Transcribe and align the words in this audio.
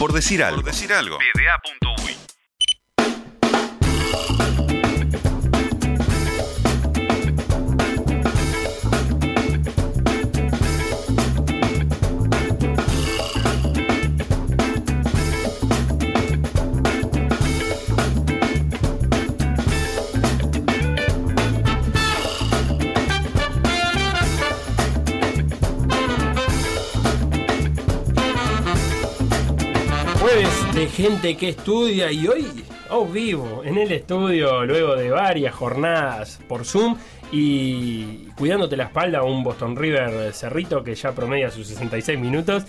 Por 0.00 0.14
decir 0.14 0.42
algo. 0.42 0.62
Por 0.62 0.64
decir 0.64 0.90
algo. 0.94 1.18
Gente 31.00 31.34
que 31.34 31.48
estudia 31.48 32.12
y 32.12 32.28
hoy, 32.28 32.46
oh 32.90 33.06
vivo, 33.06 33.62
en 33.64 33.78
el 33.78 33.90
estudio, 33.90 34.66
luego 34.66 34.96
de 34.96 35.08
varias 35.08 35.54
jornadas 35.54 36.38
por 36.46 36.66
Zoom 36.66 36.94
y 37.32 38.26
cuidándote 38.36 38.76
la 38.76 38.84
espalda, 38.84 39.22
un 39.22 39.42
Boston 39.42 39.76
River 39.76 40.34
Cerrito 40.34 40.84
que 40.84 40.94
ya 40.94 41.12
promedia 41.12 41.50
sus 41.50 41.68
66 41.68 42.18
minutos. 42.18 42.64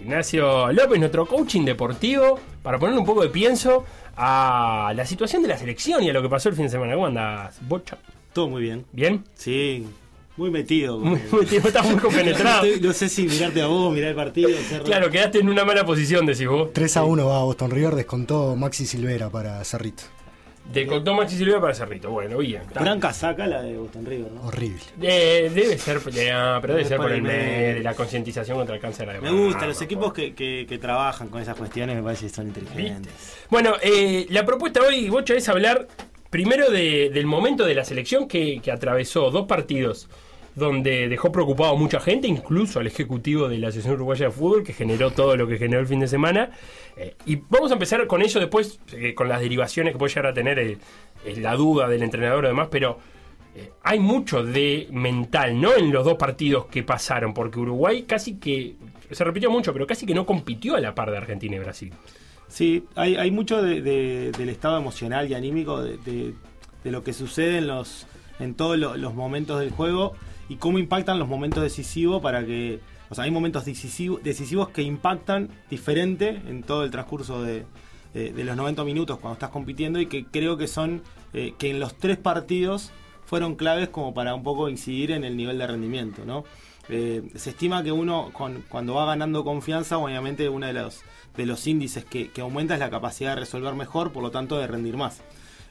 Ignacio 0.00 0.72
López, 0.72 0.98
nuestro 0.98 1.26
coaching 1.26 1.66
deportivo, 1.66 2.40
para 2.62 2.78
ponerle 2.78 3.00
un 3.00 3.06
poco 3.06 3.22
de 3.22 3.28
pienso 3.28 3.84
a 4.16 4.94
la 4.96 5.04
situación 5.04 5.42
de 5.42 5.48
la 5.48 5.58
selección 5.58 6.02
y 6.02 6.08
a 6.08 6.14
lo 6.14 6.22
que 6.22 6.30
pasó 6.30 6.48
el 6.48 6.54
fin 6.54 6.64
de 6.64 6.70
semana. 6.70 6.94
¿Cómo 6.94 7.08
andas, 7.08 7.58
Bocha? 7.68 7.98
Todo 8.32 8.48
muy 8.48 8.62
bien. 8.62 8.86
¿Bien? 8.92 9.22
Sí, 9.34 9.86
muy 10.36 10.50
metido. 10.50 10.98
Muy, 10.98 11.20
muy, 11.30 11.44
estás 11.50 11.84
muy 11.86 11.96
compenetrado. 12.00 12.64
no 12.80 12.92
sé 12.92 13.08
si 13.08 13.26
mirarte 13.26 13.62
a 13.62 13.66
vos, 13.66 13.92
mirar 13.94 14.10
el 14.10 14.16
partido. 14.16 14.50
Claro, 14.84 15.10
quedaste 15.10 15.38
en 15.40 15.48
una 15.48 15.64
mala 15.64 15.84
posición, 15.84 16.26
decís 16.26 16.46
vos. 16.48 16.72
3 16.72 16.96
a 16.98 17.04
1 17.04 17.26
va 17.26 17.40
a 17.40 17.44
Boston 17.44 17.70
River, 17.70 17.94
descontó 17.94 18.54
Maxi 18.56 18.86
Silvera 18.86 19.30
para 19.30 19.62
Cerrito. 19.64 20.02
Descontó 20.72 21.14
Maxi 21.14 21.36
Silvera 21.36 21.60
para 21.60 21.74
Cerrito. 21.74 22.10
Bueno, 22.10 22.38
bien. 22.38 22.62
está. 22.62 22.80
Gran 22.80 22.98
casaca 22.98 23.46
la 23.46 23.62
de 23.62 23.78
Boston 23.78 24.04
River, 24.04 24.32
¿no? 24.32 24.42
Horrible. 24.48 24.80
Eh, 25.00 25.48
debe 25.54 25.78
ser, 25.78 26.00
eh, 26.16 26.32
ah, 26.32 26.58
pero 26.60 26.74
debe 26.74 26.88
ser 26.88 26.96
por 26.98 27.12
el 27.12 27.22
mes 27.22 27.32
medio. 27.32 27.74
de 27.76 27.80
la 27.84 27.94
concientización 27.94 28.58
contra 28.58 28.74
el 28.74 28.80
cáncer 28.80 29.12
de 29.12 29.20
Me 29.20 29.30
gusta, 29.30 29.64
los 29.66 29.80
equipos 29.80 30.12
que, 30.12 30.34
que, 30.34 30.66
que 30.68 30.78
trabajan 30.78 31.28
con 31.28 31.40
esas 31.40 31.54
cuestiones 31.56 31.94
me 31.96 32.02
parece 32.02 32.26
que 32.26 32.32
son 32.32 32.48
inteligentes. 32.48 33.12
Bueno, 33.48 33.74
eh, 33.80 34.26
la 34.30 34.44
propuesta 34.44 34.80
hoy, 34.82 35.08
Bocha, 35.08 35.34
es 35.34 35.48
hablar 35.48 35.86
primero 36.30 36.68
de- 36.70 37.10
del 37.14 37.26
momento 37.26 37.64
de 37.64 37.74
la 37.76 37.84
selección 37.84 38.26
que, 38.26 38.60
que 38.60 38.72
atravesó 38.72 39.30
dos 39.30 39.46
partidos 39.46 40.08
donde 40.56 41.08
dejó 41.08 41.30
preocupado 41.30 41.74
a 41.74 41.76
mucha 41.76 42.00
gente, 42.00 42.26
incluso 42.26 42.80
al 42.80 42.86
ejecutivo 42.86 43.46
de 43.46 43.58
la 43.58 43.68
Asociación 43.68 43.94
Uruguaya 43.96 44.26
de 44.26 44.32
Fútbol, 44.32 44.64
que 44.64 44.72
generó 44.72 45.10
todo 45.12 45.36
lo 45.36 45.46
que 45.46 45.58
generó 45.58 45.80
el 45.82 45.86
fin 45.86 46.00
de 46.00 46.08
semana. 46.08 46.50
Eh, 46.96 47.14
y 47.26 47.36
vamos 47.48 47.70
a 47.70 47.74
empezar 47.74 48.04
con 48.06 48.22
ello 48.22 48.40
después, 48.40 48.80
eh, 48.92 49.14
con 49.14 49.28
las 49.28 49.40
derivaciones 49.42 49.92
que 49.92 49.98
puede 49.98 50.10
llegar 50.14 50.26
a 50.28 50.34
tener 50.34 50.58
eh, 50.58 50.78
la 51.36 51.54
duda 51.54 51.86
del 51.88 52.02
entrenador 52.02 52.44
y 52.44 52.48
demás, 52.48 52.68
pero 52.70 52.98
hay 53.82 53.98
mucho 53.98 54.44
de 54.44 54.86
mental, 54.90 55.58
¿no? 55.58 55.74
En 55.74 55.90
los 55.90 56.04
dos 56.04 56.16
partidos 56.16 56.66
que 56.66 56.82
pasaron, 56.82 57.32
porque 57.32 57.58
Uruguay 57.58 58.02
casi 58.02 58.36
que, 58.36 58.74
se 59.10 59.24
repitió 59.24 59.50
mucho, 59.50 59.72
pero 59.72 59.86
casi 59.86 60.04
que 60.04 60.14
no 60.14 60.26
compitió 60.26 60.76
a 60.76 60.80
la 60.80 60.94
par 60.94 61.10
de 61.10 61.16
Argentina 61.16 61.56
y 61.56 61.58
Brasil. 61.60 61.92
Sí, 62.48 62.84
hay, 62.94 63.16
hay 63.16 63.30
mucho 63.30 63.62
de- 63.62 63.80
de- 63.80 64.32
del 64.32 64.48
estado 64.50 64.78
emocional 64.78 65.30
y 65.30 65.34
anímico 65.34 65.82
de 65.82 66.34
lo 66.84 67.02
que 67.02 67.12
sucede 67.14 67.58
en 67.58 67.66
los 67.66 68.06
en 68.38 68.54
todos 68.54 68.76
lo- 68.78 68.96
los 68.96 69.14
momentos 69.14 69.60
del 69.60 69.70
juego 69.70 70.14
y 70.48 70.56
cómo 70.56 70.78
impactan 70.78 71.18
los 71.18 71.28
momentos 71.28 71.62
decisivos 71.62 72.20
para 72.22 72.44
que 72.44 72.80
o 73.10 73.14
sea 73.14 73.24
hay 73.24 73.30
momentos 73.30 73.64
decisivos 73.64 74.68
que 74.70 74.82
impactan 74.82 75.48
diferente 75.70 76.40
en 76.48 76.62
todo 76.62 76.84
el 76.84 76.90
transcurso 76.90 77.42
de, 77.42 77.64
de- 78.14 78.32
de 78.32 78.44
los 78.44 78.56
90 78.56 78.84
minutos 78.84 79.18
cuando 79.18 79.34
estás 79.34 79.50
compitiendo 79.50 80.00
y 80.00 80.06
que 80.06 80.24
creo 80.24 80.56
que 80.56 80.66
son 80.68 81.02
eh, 81.32 81.54
que 81.58 81.70
en 81.70 81.80
los 81.80 81.94
tres 81.96 82.16
partidos 82.16 82.90
fueron 83.24 83.56
claves 83.56 83.88
como 83.88 84.14
para 84.14 84.34
un 84.34 84.42
poco 84.42 84.68
incidir 84.68 85.10
en 85.10 85.24
el 85.24 85.36
nivel 85.36 85.58
de 85.58 85.66
rendimiento, 85.66 86.24
¿no? 86.24 86.44
Eh, 86.88 87.22
se 87.34 87.50
estima 87.50 87.82
que 87.82 87.90
uno 87.90 88.30
con- 88.32 88.62
cuando 88.68 88.94
va 88.94 89.04
ganando 89.06 89.42
confianza, 89.44 89.98
obviamente 89.98 90.48
uno 90.48 90.66
de 90.66 90.72
los, 90.72 91.00
de 91.36 91.44
los 91.46 91.66
índices 91.66 92.04
que, 92.04 92.28
que 92.30 92.40
aumenta 92.42 92.74
es 92.74 92.80
la 92.80 92.90
capacidad 92.90 93.34
de 93.34 93.40
resolver 93.40 93.74
mejor, 93.74 94.12
por 94.12 94.22
lo 94.22 94.30
tanto 94.30 94.56
de 94.58 94.68
rendir 94.68 94.96
más. 94.96 95.20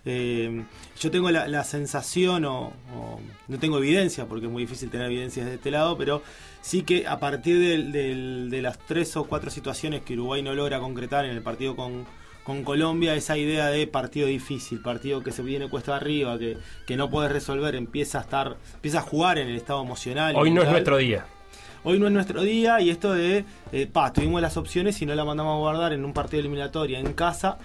Eh, 0.06 0.64
yo 1.00 1.12
tengo 1.12 1.32
la, 1.32 1.48
la 1.48 1.64
sensación, 1.64 2.46
o, 2.46 2.68
o 2.96 3.20
no 3.48 3.60
tengo 3.60 3.78
evidencia, 3.80 4.26
porque 4.26 4.46
es 4.46 4.52
muy 4.52 4.64
difícil 4.64 4.90
tener 4.90 5.08
evidencias 5.08 5.48
de 5.48 5.56
este 5.56 5.72
lado, 5.72 5.98
pero 5.98 6.22
sí 6.62 6.84
que 6.84 7.08
a 7.08 7.20
partir 7.20 7.60
del- 7.60 7.92
del- 7.92 8.50
de 8.52 8.62
las 8.62 8.78
tres 8.80 9.16
o 9.18 9.24
cuatro 9.26 9.50
situaciones 9.50 10.02
que 10.02 10.14
Uruguay 10.14 10.42
no 10.44 10.54
logra 10.54 10.80
concretar 10.80 11.26
en 11.26 11.32
el 11.32 11.42
partido 11.42 11.76
con, 11.76 12.06
con 12.44 12.64
Colombia, 12.64 13.16
esa 13.16 13.36
idea 13.38 13.68
de 13.68 13.88
partido 13.88 14.28
difícil, 14.28 14.80
partido 14.80 15.24
que 15.24 15.32
se 15.32 15.42
viene 15.42 15.68
cuesta 15.70 15.96
arriba, 15.96 16.38
que, 16.38 16.58
que 16.86 16.96
no 16.96 17.10
puedes 17.10 17.32
resolver, 17.32 17.74
empieza 17.76 18.20
a 18.20 18.22
estar, 18.22 18.58
empieza 18.76 19.00
a 19.00 19.02
jugar 19.02 19.40
en 19.40 19.48
el 19.48 19.56
estado 19.56 19.82
emocional. 19.82 20.36
Hoy 20.38 20.52
no 20.52 20.62
es 20.62 20.68
nuestro 20.70 20.98
día. 20.98 21.26
Hoy 21.84 22.00
no 22.00 22.08
es 22.08 22.14
nuestro 22.14 22.42
día 22.42 22.80
y 22.82 22.90
esto 22.92 23.14
de, 23.14 23.46
eh, 23.72 23.88
pa, 23.92 24.12
tuvimos 24.14 24.42
las 24.42 24.58
opciones 24.58 25.00
y 25.02 25.06
no 25.08 25.14
la 25.16 25.24
mandamos 25.26 25.56
a 25.56 25.60
guardar 25.60 25.94
en 25.94 26.04
un 26.06 26.14
partido 26.14 26.40
eliminatorio 26.40 26.98
en 27.00 27.14
casa. 27.14 27.58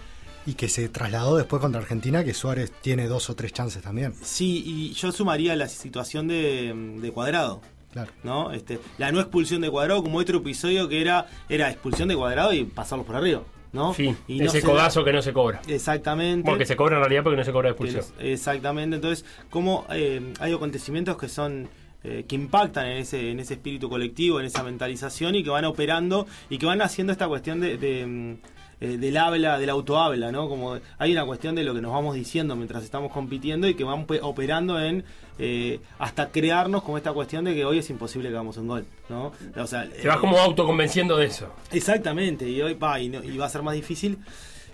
Y 0.51 0.55
que 0.55 0.69
se 0.69 0.89
trasladó 0.89 1.37
después 1.37 1.61
contra 1.61 1.81
Argentina, 1.81 2.25
que 2.25 2.35
Suárez 2.35 2.73
tiene 2.81 3.07
dos 3.07 3.31
o 3.31 3.37
tres 3.37 3.53
chances 3.53 3.83
también. 3.83 4.15
Sí, 4.23 4.63
y 4.67 4.93
yo 4.95 5.13
sumaría 5.13 5.55
la 5.55 5.69
situación 5.69 6.27
de, 6.27 6.75
de 7.01 7.13
cuadrado. 7.13 7.61
Claro. 7.93 8.11
¿no? 8.23 8.53
Este, 8.53 8.81
la 8.99 9.13
no 9.13 9.21
expulsión 9.21 9.61
de 9.61 9.71
cuadrado 9.71 10.03
como 10.03 10.19
otro 10.19 10.39
episodio 10.39 10.89
que 10.89 11.01
era, 11.01 11.27
era 11.49 11.71
expulsión 11.71 12.09
de 12.09 12.17
cuadrado 12.17 12.53
y 12.53 12.65
pasarlos 12.65 13.07
por 13.07 13.17
arriba. 13.17 13.43
¿no? 13.73 13.95
Sí, 13.95 14.17
y 14.27 14.39
no 14.41 14.47
ese 14.47 14.61
se 14.61 14.67
codazo 14.67 15.05
que 15.05 15.13
no 15.13 15.23
se 15.23 15.33
cobra. 15.33 15.63
Exactamente. 15.69 16.49
Porque 16.49 16.67
se 16.67 16.75
cobra 16.75 16.97
en 16.97 17.03
realidad 17.03 17.23
porque 17.23 17.37
no 17.37 17.45
se 17.45 17.53
cobra 17.53 17.69
de 17.69 17.73
expulsión. 17.73 18.05
exactamente, 18.19 18.97
entonces, 18.97 19.25
como 19.51 19.87
hay 19.89 20.53
acontecimientos 20.53 21.17
que 21.17 21.29
son 21.29 21.69
eh, 22.03 22.25
que 22.27 22.35
impactan 22.35 22.87
en 22.87 22.97
ese, 22.97 23.31
en 23.31 23.41
ese 23.41 23.55
espíritu 23.55 23.91
colectivo, 23.91 24.41
en 24.41 24.47
esa 24.47 24.63
mentalización 24.63 25.35
y 25.35 25.45
que 25.45 25.51
van 25.51 25.67
operando 25.67 26.27
y 26.49 26.57
que 26.57 26.65
van 26.65 26.81
haciendo 26.81 27.13
esta 27.13 27.29
cuestión 27.29 27.61
de, 27.61 27.77
de, 27.77 28.39
eh, 28.81 28.97
del 28.97 29.17
habla, 29.17 29.59
del 29.59 29.71
autohabla, 29.71 30.33
¿no? 30.33 30.49
Como 30.49 30.79
hay 30.99 31.13
una 31.13 31.25
cuestión 31.27 31.55
de 31.55 31.65
lo 31.65 31.75
que 31.75 31.81
nos 31.81 31.93
vamos 31.93 32.15
diciendo 32.15 32.57
mientras 32.57 32.83
estamos 32.85 33.13
compitiendo 33.13 33.69
y 33.69 33.75
que 33.75 33.85
van 33.85 34.07
pe- 34.07 34.21
operando 34.23 34.81
en 34.81 35.05
eh, 35.39 35.81
hasta 35.99 36.31
crearnos 36.31 36.83
como 36.83 36.97
esta 36.99 37.13
cuestión 37.13 37.45
de 37.45 37.55
que 37.55 37.65
hoy 37.65 37.79
es 37.79 37.91
imposible 37.91 38.29
que 38.29 38.35
hagamos 38.35 38.57
un 38.57 38.69
gol, 38.69 38.85
¿no? 39.09 39.33
O 39.57 39.67
sea, 39.67 39.89
Te 39.89 40.07
vas 40.09 40.17
eh, 40.17 40.21
como 40.21 40.39
autoconvenciendo 40.39 41.17
de 41.17 41.27
eso. 41.27 41.53
Exactamente, 41.73 42.49
y 42.49 42.61
hoy 42.63 42.75
va, 42.75 42.99
y, 43.01 43.09
no- 43.09 43.23
y 43.23 43.37
va 43.37 43.47
a 43.47 43.51
ser 43.51 43.63
más 43.63 43.75
difícil. 43.75 44.19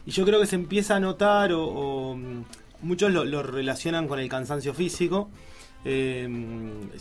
Y 0.06 0.12
yo 0.12 0.24
creo 0.24 0.40
que 0.40 0.46
se 0.46 0.54
empieza 0.56 0.96
a 0.96 1.00
notar, 1.00 1.52
o, 1.52 1.64
o, 1.66 2.14
mm, 2.16 2.44
muchos 2.82 3.10
lo, 3.12 3.24
lo 3.24 3.42
relacionan 3.42 4.06
con 4.06 4.20
el 4.20 4.28
cansancio 4.28 4.72
físico. 4.72 5.28
Eh, 5.84 6.28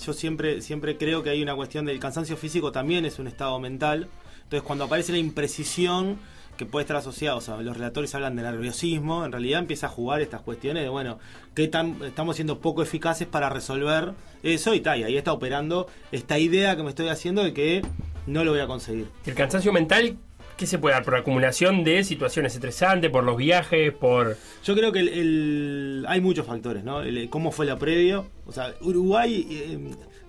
yo 0.05 0.13
siempre, 0.13 0.61
siempre 0.61 0.97
creo 0.97 1.23
que 1.23 1.29
hay 1.31 1.41
una 1.41 1.55
cuestión 1.55 1.85
del 1.85 1.99
cansancio 1.99 2.37
físico 2.37 2.71
también 2.71 3.05
es 3.05 3.17
un 3.19 3.27
estado 3.27 3.59
mental. 3.59 4.07
Entonces 4.43 4.61
cuando 4.61 4.85
aparece 4.85 5.11
la 5.11 5.17
imprecisión 5.17 6.17
que 6.57 6.65
puede 6.65 6.83
estar 6.83 6.97
asociada, 6.97 7.35
o 7.35 7.41
sea, 7.41 7.57
los 7.57 7.75
relatores 7.77 8.13
hablan 8.15 8.35
de 8.35 8.43
nerviosismo, 8.43 9.25
en 9.25 9.31
realidad 9.31 9.59
empieza 9.59 9.87
a 9.87 9.89
jugar 9.89 10.21
estas 10.21 10.41
cuestiones 10.41 10.83
de, 10.83 10.89
bueno, 10.89 11.19
que 11.53 11.67
tan, 11.67 11.97
estamos 12.03 12.35
siendo 12.35 12.59
poco 12.59 12.81
eficaces 12.83 13.27
para 13.27 13.49
resolver 13.49 14.13
eso 14.43 14.73
y 14.73 14.79
tal, 14.79 14.99
y 14.99 15.03
ahí 15.03 15.17
está 15.17 15.33
operando 15.33 15.87
esta 16.11 16.39
idea 16.39 16.75
que 16.75 16.83
me 16.83 16.89
estoy 16.89 17.09
haciendo 17.09 17.43
de 17.43 17.53
que 17.53 17.81
no 18.27 18.43
lo 18.43 18.51
voy 18.51 18.59
a 18.61 18.67
conseguir. 18.67 19.07
El 19.25 19.35
cansancio 19.35 19.71
mental, 19.73 20.17
¿qué 20.57 20.65
se 20.65 20.79
puede 20.79 20.95
dar? 20.95 21.03
Por 21.03 21.15
acumulación 21.15 21.83
de 21.83 22.03
situaciones 22.03 22.55
estresantes, 22.55 23.11
por 23.11 23.23
los 23.23 23.37
viajes, 23.37 23.93
por... 23.93 24.37
Yo 24.63 24.75
creo 24.75 24.91
que 24.91 24.99
el, 24.99 25.09
el- 25.09 26.05
hay 26.07 26.21
muchos 26.21 26.45
factores, 26.45 26.83
¿no? 26.83 27.01
El- 27.01 27.29
cómo 27.29 27.51
fue 27.51 27.65
la 27.65 27.77
previo. 27.77 28.27
O 28.45 28.51
sea, 28.51 28.73
Uruguay, 28.81 29.45
eh, 29.49 29.77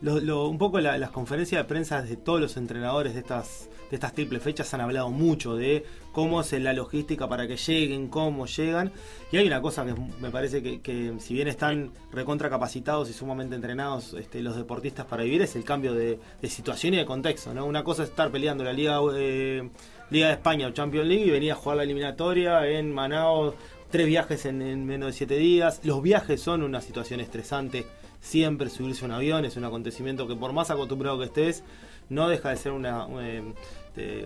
lo- 0.02 0.48
un 0.48 0.58
poco 0.58 0.80
la- 0.80 0.98
las 0.98 1.10
conferencias 1.10 1.60
de 1.62 1.64
prensa 1.68 2.02
de 2.02 2.16
todos 2.16 2.40
los 2.40 2.56
entrenadores 2.56 3.14
de 3.14 3.20
estas, 3.20 3.68
de 3.90 3.96
estas 3.96 4.12
triple 4.12 4.40
fechas 4.40 4.72
han 4.74 4.80
hablado 4.80 5.10
mucho 5.10 5.54
de 5.56 5.84
cómo 6.12 6.40
es 6.40 6.52
la 6.52 6.72
logística 6.72 7.28
para 7.28 7.46
que 7.46 7.56
lleguen, 7.56 8.08
cómo 8.08 8.46
llegan. 8.46 8.92
Y 9.32 9.36
hay 9.36 9.46
una 9.46 9.60
cosa 9.62 9.84
que 9.86 9.94
me 10.20 10.30
parece 10.30 10.62
que, 10.80 11.14
si 11.18 11.34
bien 11.34 11.48
están 11.48 11.92
recontra 12.12 12.50
capacitados 12.50 13.08
y 13.10 13.12
sumamente 13.12 13.54
entrenados 13.54 14.14
este, 14.14 14.42
los 14.42 14.56
deportistas 14.56 15.06
para 15.06 15.22
vivir, 15.22 15.42
es 15.42 15.56
el 15.56 15.64
cambio 15.64 15.94
de, 15.94 16.18
situación 16.48 16.94
y 16.94 16.96
de 16.98 17.04
contexto, 17.06 17.52
¿no? 17.54 17.64
Una 17.64 17.84
cosa 17.84 18.02
es 18.02 18.10
estar 18.10 18.30
peleando 18.30 18.64
la 18.64 18.72
Liga... 18.72 18.98
eh, 19.14 19.68
Liga 20.08 20.28
de 20.28 20.34
España 20.34 20.68
o 20.68 20.70
Champions 20.70 21.08
League 21.08 21.24
y 21.26 21.30
venía 21.32 21.54
a 21.54 21.56
jugar 21.56 21.78
la 21.78 21.82
eliminatoria 21.82 22.64
en 22.68 22.92
Manaus, 22.92 23.54
tres 23.90 24.06
viajes 24.06 24.46
en, 24.46 24.62
en 24.62 24.84
menos 24.86 25.08
de 25.08 25.12
siete 25.12 25.36
días. 25.36 25.80
Los 25.82 26.00
viajes 26.00 26.40
son 26.40 26.62
una 26.62 26.80
situación 26.80 27.18
estresante, 27.18 27.84
siempre 28.26 28.68
subirse 28.70 29.04
a 29.04 29.06
un 29.08 29.12
avión 29.12 29.44
es 29.44 29.56
un 29.56 29.64
acontecimiento 29.64 30.26
que 30.26 30.34
por 30.34 30.52
más 30.52 30.70
acostumbrado 30.70 31.18
que 31.18 31.26
estés, 31.26 31.62
no 32.08 32.28
deja 32.28 32.50
de 32.50 32.56
ser 32.56 32.72
una... 32.72 33.06
eh, 33.20 33.42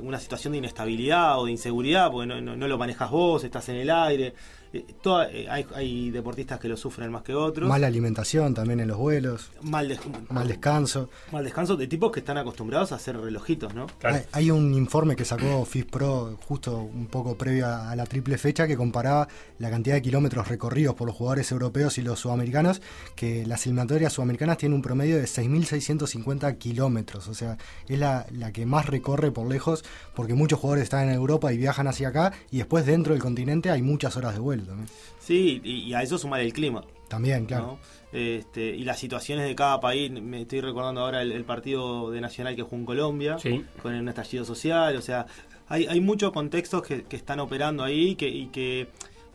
una 0.02 0.18
situación 0.18 0.50
de 0.52 0.58
inestabilidad 0.58 1.38
o 1.38 1.44
de 1.44 1.52
inseguridad, 1.52 2.10
porque 2.10 2.26
no- 2.26 2.40
no 2.40 2.66
lo 2.66 2.76
manejas 2.76 3.08
vos, 3.10 3.44
estás 3.44 3.68
en 3.68 3.76
el 3.76 3.88
aire. 3.88 4.34
Eh, 4.72 4.84
toda- 5.02 5.30
eh, 5.32 5.48
hay, 5.50 5.66
hay 5.74 6.10
deportistas 6.10 6.60
que 6.60 6.68
lo 6.68 6.76
sufren 6.76 7.10
más 7.10 7.22
que 7.22 7.34
otros. 7.34 7.68
Mala 7.68 7.88
alimentación 7.88 8.54
también 8.54 8.78
en 8.80 8.86
los 8.88 8.98
vuelos, 8.98 9.50
mal, 9.62 9.88
des- 9.88 9.98
mal 10.28 10.46
descanso. 10.46 11.08
mal 11.32 11.42
descanso 11.42 11.76
de 11.76 11.88
tipos 11.88 12.12
que 12.12 12.20
están 12.20 12.38
acostumbrados 12.38 12.92
a 12.92 12.94
hacer 12.94 13.16
relojitos, 13.18 13.74
¿no? 13.74 13.86
Claro. 13.98 14.16
Hay, 14.16 14.22
hay 14.32 14.50
un 14.52 14.72
informe 14.74 15.16
que 15.16 15.24
sacó 15.24 15.64
FISPRO 15.64 16.38
justo 16.46 16.78
un 16.78 17.06
poco 17.06 17.36
previo 17.36 17.66
a, 17.66 17.90
a 17.90 17.96
la 17.96 18.06
triple 18.06 18.38
fecha 18.38 18.68
que 18.68 18.76
comparaba 18.76 19.26
la 19.58 19.70
cantidad 19.70 19.96
de 19.96 20.02
kilómetros 20.02 20.46
recorridos 20.46 20.94
por 20.94 21.08
los 21.08 21.16
jugadores 21.16 21.50
europeos 21.50 21.98
y 21.98 22.02
los 22.02 22.20
sudamericanos, 22.20 22.80
que 23.16 23.44
las 23.46 23.66
eliminatorias 23.66 24.12
sudamericanas 24.12 24.58
tienen 24.58 24.76
un 24.76 24.82
promedio 24.82 25.16
de 25.16 25.24
6.650 25.26 26.58
kilómetros, 26.58 27.28
o 27.28 27.34
sea, 27.34 27.58
es 27.88 27.98
la, 27.98 28.26
la 28.30 28.52
que 28.52 28.66
más 28.66 28.86
recorre 28.86 29.30
por 29.32 29.48
lejos, 29.48 29.84
porque 30.14 30.34
muchos 30.34 30.58
jugadores 30.60 30.84
están 30.84 31.08
en 31.08 31.14
Europa 31.14 31.52
y 31.52 31.56
viajan 31.56 31.86
hacia 31.88 32.08
acá, 32.08 32.32
y 32.50 32.58
después 32.58 32.86
dentro 32.86 33.14
del 33.14 33.22
continente 33.22 33.70
hay 33.70 33.82
muchas 33.82 34.16
horas 34.16 34.34
de 34.34 34.38
vuelo 34.40 34.59
también. 34.64 34.88
Sí, 35.18 35.60
y, 35.64 35.70
y 35.84 35.94
a 35.94 36.02
eso 36.02 36.18
sumar 36.18 36.40
el 36.40 36.52
clima. 36.52 36.82
También, 37.08 37.44
claro. 37.46 37.66
¿no? 37.66 37.78
Este, 38.12 38.74
y 38.76 38.84
las 38.84 38.98
situaciones 38.98 39.46
de 39.46 39.54
cada 39.54 39.80
país, 39.80 40.10
me 40.10 40.42
estoy 40.42 40.60
recordando 40.60 41.00
ahora 41.00 41.22
el, 41.22 41.32
el 41.32 41.44
partido 41.44 42.10
de 42.10 42.20
Nacional 42.20 42.54
que 42.56 42.62
jugó 42.62 42.76
en 42.76 42.84
Colombia, 42.86 43.38
Sí. 43.38 43.64
con 43.82 43.94
un 43.94 44.08
estallido 44.08 44.44
social, 44.44 44.96
o 44.96 45.02
sea, 45.02 45.26
hay, 45.68 45.86
hay 45.86 46.00
muchos 46.00 46.32
contextos 46.32 46.82
que, 46.82 47.02
que 47.04 47.16
están 47.16 47.38
operando 47.40 47.84
ahí 47.84 48.14
que, 48.16 48.28
y 48.28 48.46
que 48.46 48.88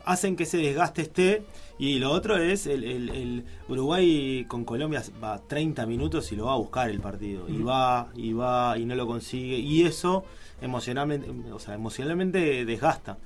hacen 0.06 0.36
que 0.36 0.44
ese 0.44 0.58
desgaste 0.58 1.02
esté. 1.04 1.44
Y 1.78 2.00
lo 2.00 2.12
otro 2.12 2.38
es 2.38 2.68
el, 2.68 2.84
el- 2.86 3.10
el 3.10 3.44
Uruguay 3.68 4.46
con 4.48 4.64
Colombia 4.64 5.04
va 5.24 5.40
30 5.46 5.86
minutos 5.86 6.32
y 6.32 6.36
lo 6.38 6.46
va 6.46 6.54
a 6.54 6.58
buscar 6.58 6.90
el 6.90 7.02
partido. 7.02 7.50
Y 7.50 7.62
va, 7.62 8.10
y 8.16 8.32
va, 8.34 8.78
y 8.78 8.86
no 8.86 8.96
lo 8.96 9.06
consigue. 9.08 9.58
Y 9.58 9.84
eso 9.84 10.24
emocionalmente, 10.62 11.30
o 11.52 11.60
sea, 11.60 11.74
emocionalmente 11.76 12.66
desgasta. 12.66 13.18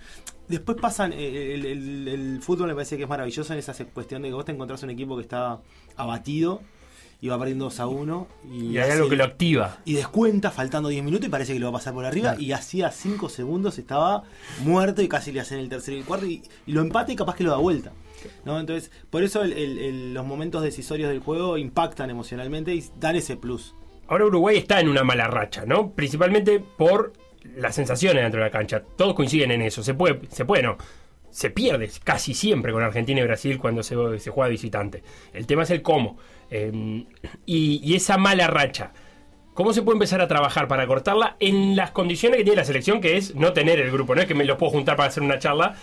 Después 0.47 0.79
pasan, 0.81 1.13
eh, 1.13 1.53
el, 1.53 1.65
el- 1.65 2.07
el 2.07 2.41
fútbol 2.41 2.69
me 2.69 2.73
parece 2.73 2.97
que 2.97 3.03
es 3.03 3.09
maravilloso 3.09 3.53
en 3.53 3.59
esa 3.59 3.73
cuestión 3.85 4.23
de 4.23 4.29
que 4.29 4.33
vos 4.33 4.45
te 4.45 4.51
encontrás 4.51 4.81
un 4.81 4.89
equipo 4.89 5.15
que 5.15 5.21
está 5.21 5.59
abatido 5.95 6.61
y 7.21 7.27
va 7.27 7.37
perdiendo 7.37 7.65
2 7.65 7.79
a 7.79 7.87
1. 7.87 8.27
Y, 8.51 8.65
Y 8.71 8.77
hay 8.77 8.91
algo 8.91 9.09
que 9.09 9.15
lo 9.15 9.23
activa. 9.25 9.77
y 9.85 9.93
descuenta 9.93 10.51
faltando 10.51 10.89
10 10.89 11.03
minutos 11.03 11.27
y 11.27 11.29
parece 11.29 11.53
que 11.53 11.59
lo 11.59 11.65
va 11.67 11.77
a 11.77 11.79
pasar 11.79 11.93
por 11.93 12.05
arriba. 12.05 12.29
Claro. 12.31 12.41
Y 12.41 12.51
hacía 12.53 12.91
5 12.91 13.29
segundos 13.29 13.77
estaba 13.77 14.23
muerto 14.63 15.01
y 15.01 15.07
casi 15.07 15.31
le 15.31 15.39
hacen 15.41 15.59
el 15.59 15.69
tercero 15.69 15.97
y 15.97 15.99
el 16.01 16.05
cuarto. 16.05 16.25
Y, 16.25 16.41
y 16.65 16.71
lo 16.71 16.81
empata 16.81 17.11
y 17.11 17.15
capaz 17.15 17.35
que 17.35 17.43
lo 17.43 17.51
da 17.51 17.57
vuelta. 17.57 17.91
¿no? 18.45 18.59
Entonces, 18.59 18.91
por 19.09 19.23
eso 19.23 19.43
el- 19.43 19.53
el- 19.53 19.77
el- 19.79 20.13
los 20.13 20.25
momentos 20.25 20.61
decisorios 20.61 21.09
del 21.09 21.19
juego 21.19 21.57
impactan 21.57 22.09
emocionalmente 22.09 22.73
y 22.75 22.83
dan 22.99 23.15
ese 23.15 23.37
plus. 23.37 23.73
Ahora 24.07 24.25
Uruguay 24.25 24.57
está 24.57 24.79
en 24.79 24.89
una 24.89 25.03
mala 25.03 25.27
racha, 25.27 25.65
¿no? 25.65 25.91
Principalmente 25.91 26.59
por 26.59 27.13
las 27.55 27.75
sensaciones 27.75 28.23
dentro 28.23 28.39
de 28.41 28.47
la 28.47 28.51
cancha. 28.51 28.83
Todos 28.97 29.13
coinciden 29.13 29.51
en 29.51 29.61
eso. 29.61 29.83
Se 29.83 29.93
puede, 29.93 30.19
se 30.31 30.43
puede, 30.45 30.63
no. 30.63 30.77
Se 31.29 31.51
pierde 31.51 31.89
casi 32.03 32.33
siempre 32.33 32.73
con 32.73 32.81
Argentina 32.83 33.21
y 33.21 33.23
Brasil 33.23 33.57
cuando 33.59 33.83
se, 33.83 33.95
se 34.19 34.31
juega 34.31 34.49
visitante. 34.49 35.03
El 35.31 35.45
tema 35.45 35.63
es 35.63 35.69
el 35.69 35.81
cómo. 35.83 36.17
Eh, 36.51 37.05
y, 37.45 37.95
esa 37.95 38.17
mala 38.17 38.47
racha. 38.47 38.91
¿Cómo 39.53 39.73
se 39.73 39.81
puede 39.81 39.95
empezar 39.95 40.21
a 40.21 40.27
trabajar 40.27 40.67
para 40.67 40.87
cortarla 40.87 41.35
en 41.39 41.75
las 41.75 41.91
condiciones 41.91 42.37
que 42.37 42.43
tiene 42.43 42.57
la 42.57 42.65
selección, 42.65 43.01
que 43.01 43.17
es 43.17 43.35
no 43.35 43.51
tener 43.51 43.79
el 43.79 43.91
grupo? 43.91 44.15
No 44.15 44.21
es 44.21 44.27
que 44.27 44.35
me 44.35 44.45
los 44.45 44.57
puedo 44.57 44.71
juntar 44.71 44.95
para 44.95 45.09
hacer 45.09 45.21
una 45.21 45.37
charla, 45.37 45.75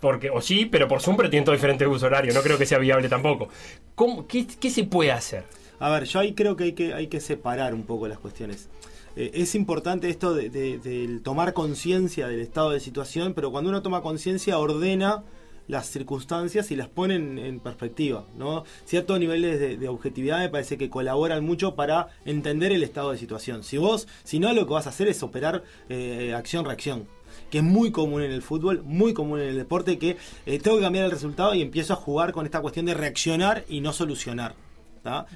porque 0.00 0.30
o 0.30 0.40
sí, 0.40 0.66
pero 0.66 0.86
por 0.86 1.00
Zoom, 1.00 1.16
pero 1.16 1.30
tienen 1.30 1.44
todo 1.44 1.54
diferente 1.54 1.86
uso 1.86 2.06
horario. 2.06 2.32
No 2.32 2.42
creo 2.42 2.58
que 2.58 2.66
sea 2.66 2.78
viable 2.78 3.08
tampoco. 3.08 3.48
¿Cómo, 3.94 4.26
qué, 4.28 4.46
se 4.70 4.84
puede 4.84 5.10
hacer? 5.10 5.44
A 5.80 5.90
ver, 5.90 6.04
yo 6.04 6.20
ahí 6.20 6.34
creo 6.34 6.56
que 6.56 6.94
hay 6.94 7.06
que, 7.08 7.20
separar 7.20 7.74
un 7.74 7.82
poco 7.82 8.06
las 8.06 8.18
cuestiones. 8.18 8.68
Eh, 9.16 9.32
es 9.34 9.54
importante 9.56 10.10
esto 10.10 10.34
de, 10.34 10.50
de- 10.50 11.20
tomar 11.24 11.54
conciencia 11.54 12.28
del 12.28 12.40
estado 12.40 12.70
de 12.70 12.80
situación, 12.80 13.34
pero 13.34 13.50
cuando 13.50 13.70
uno 13.70 13.82
toma 13.82 14.00
conciencia 14.02 14.58
ordena 14.58 15.24
las 15.68 15.86
circunstancias 15.86 16.70
y 16.70 16.76
las 16.76 16.88
pone 16.88 17.14
en, 17.16 17.60
perspectiva. 17.60 18.24
¿no? 18.36 18.64
Ciertos 18.84 19.18
niveles 19.18 19.58
de, 19.60 19.76
de 19.76 19.88
objetividad 19.88 20.38
me 20.40 20.48
parece 20.48 20.76
que 20.76 20.90
colaboran 20.90 21.44
mucho 21.44 21.74
para 21.74 22.08
entender 22.24 22.72
el 22.72 22.82
estado 22.82 23.12
de 23.12 23.18
situación. 23.18 23.62
Si 23.64 23.78
vos, 23.78 24.06
si 24.24 24.38
no, 24.38 24.52
lo 24.52 24.66
que 24.66 24.74
vas 24.74 24.86
a 24.86 24.90
hacer 24.90 25.08
es 25.08 25.22
operar 25.22 25.62
eh, 25.88 26.34
acción-reacción 26.36 27.06
que 27.50 27.58
es 27.58 27.64
muy 27.64 27.90
común 27.92 28.22
en 28.22 28.30
el 28.30 28.42
fútbol, 28.42 28.82
muy 28.84 29.12
común 29.12 29.40
en 29.40 29.48
el 29.48 29.56
deporte, 29.56 29.98
que 29.98 30.16
eh, 30.46 30.58
tengo 30.60 30.76
que 30.76 30.82
cambiar 30.82 31.04
el 31.04 31.10
resultado 31.10 31.54
y 31.54 31.62
empiezo 31.62 31.92
a 31.92 31.96
jugar 31.96 32.32
con 32.32 32.46
esta 32.46 32.60
cuestión 32.60 32.86
de 32.86 32.94
reaccionar 32.94 33.64
y 33.68 33.80
no 33.80 33.92
solucionar. 33.92 34.54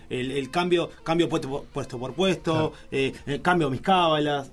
El, 0.08 0.30
el 0.30 0.50
cambio, 0.50 0.90
cambio 1.04 1.28
puesto, 1.28 1.48
por- 1.50 1.64
puesto 1.64 1.98
puesto, 1.98 2.72
eh, 2.90 3.12
eh, 3.26 3.40
cambio 3.42 3.68
mis 3.68 3.82
cábalas, 3.82 4.50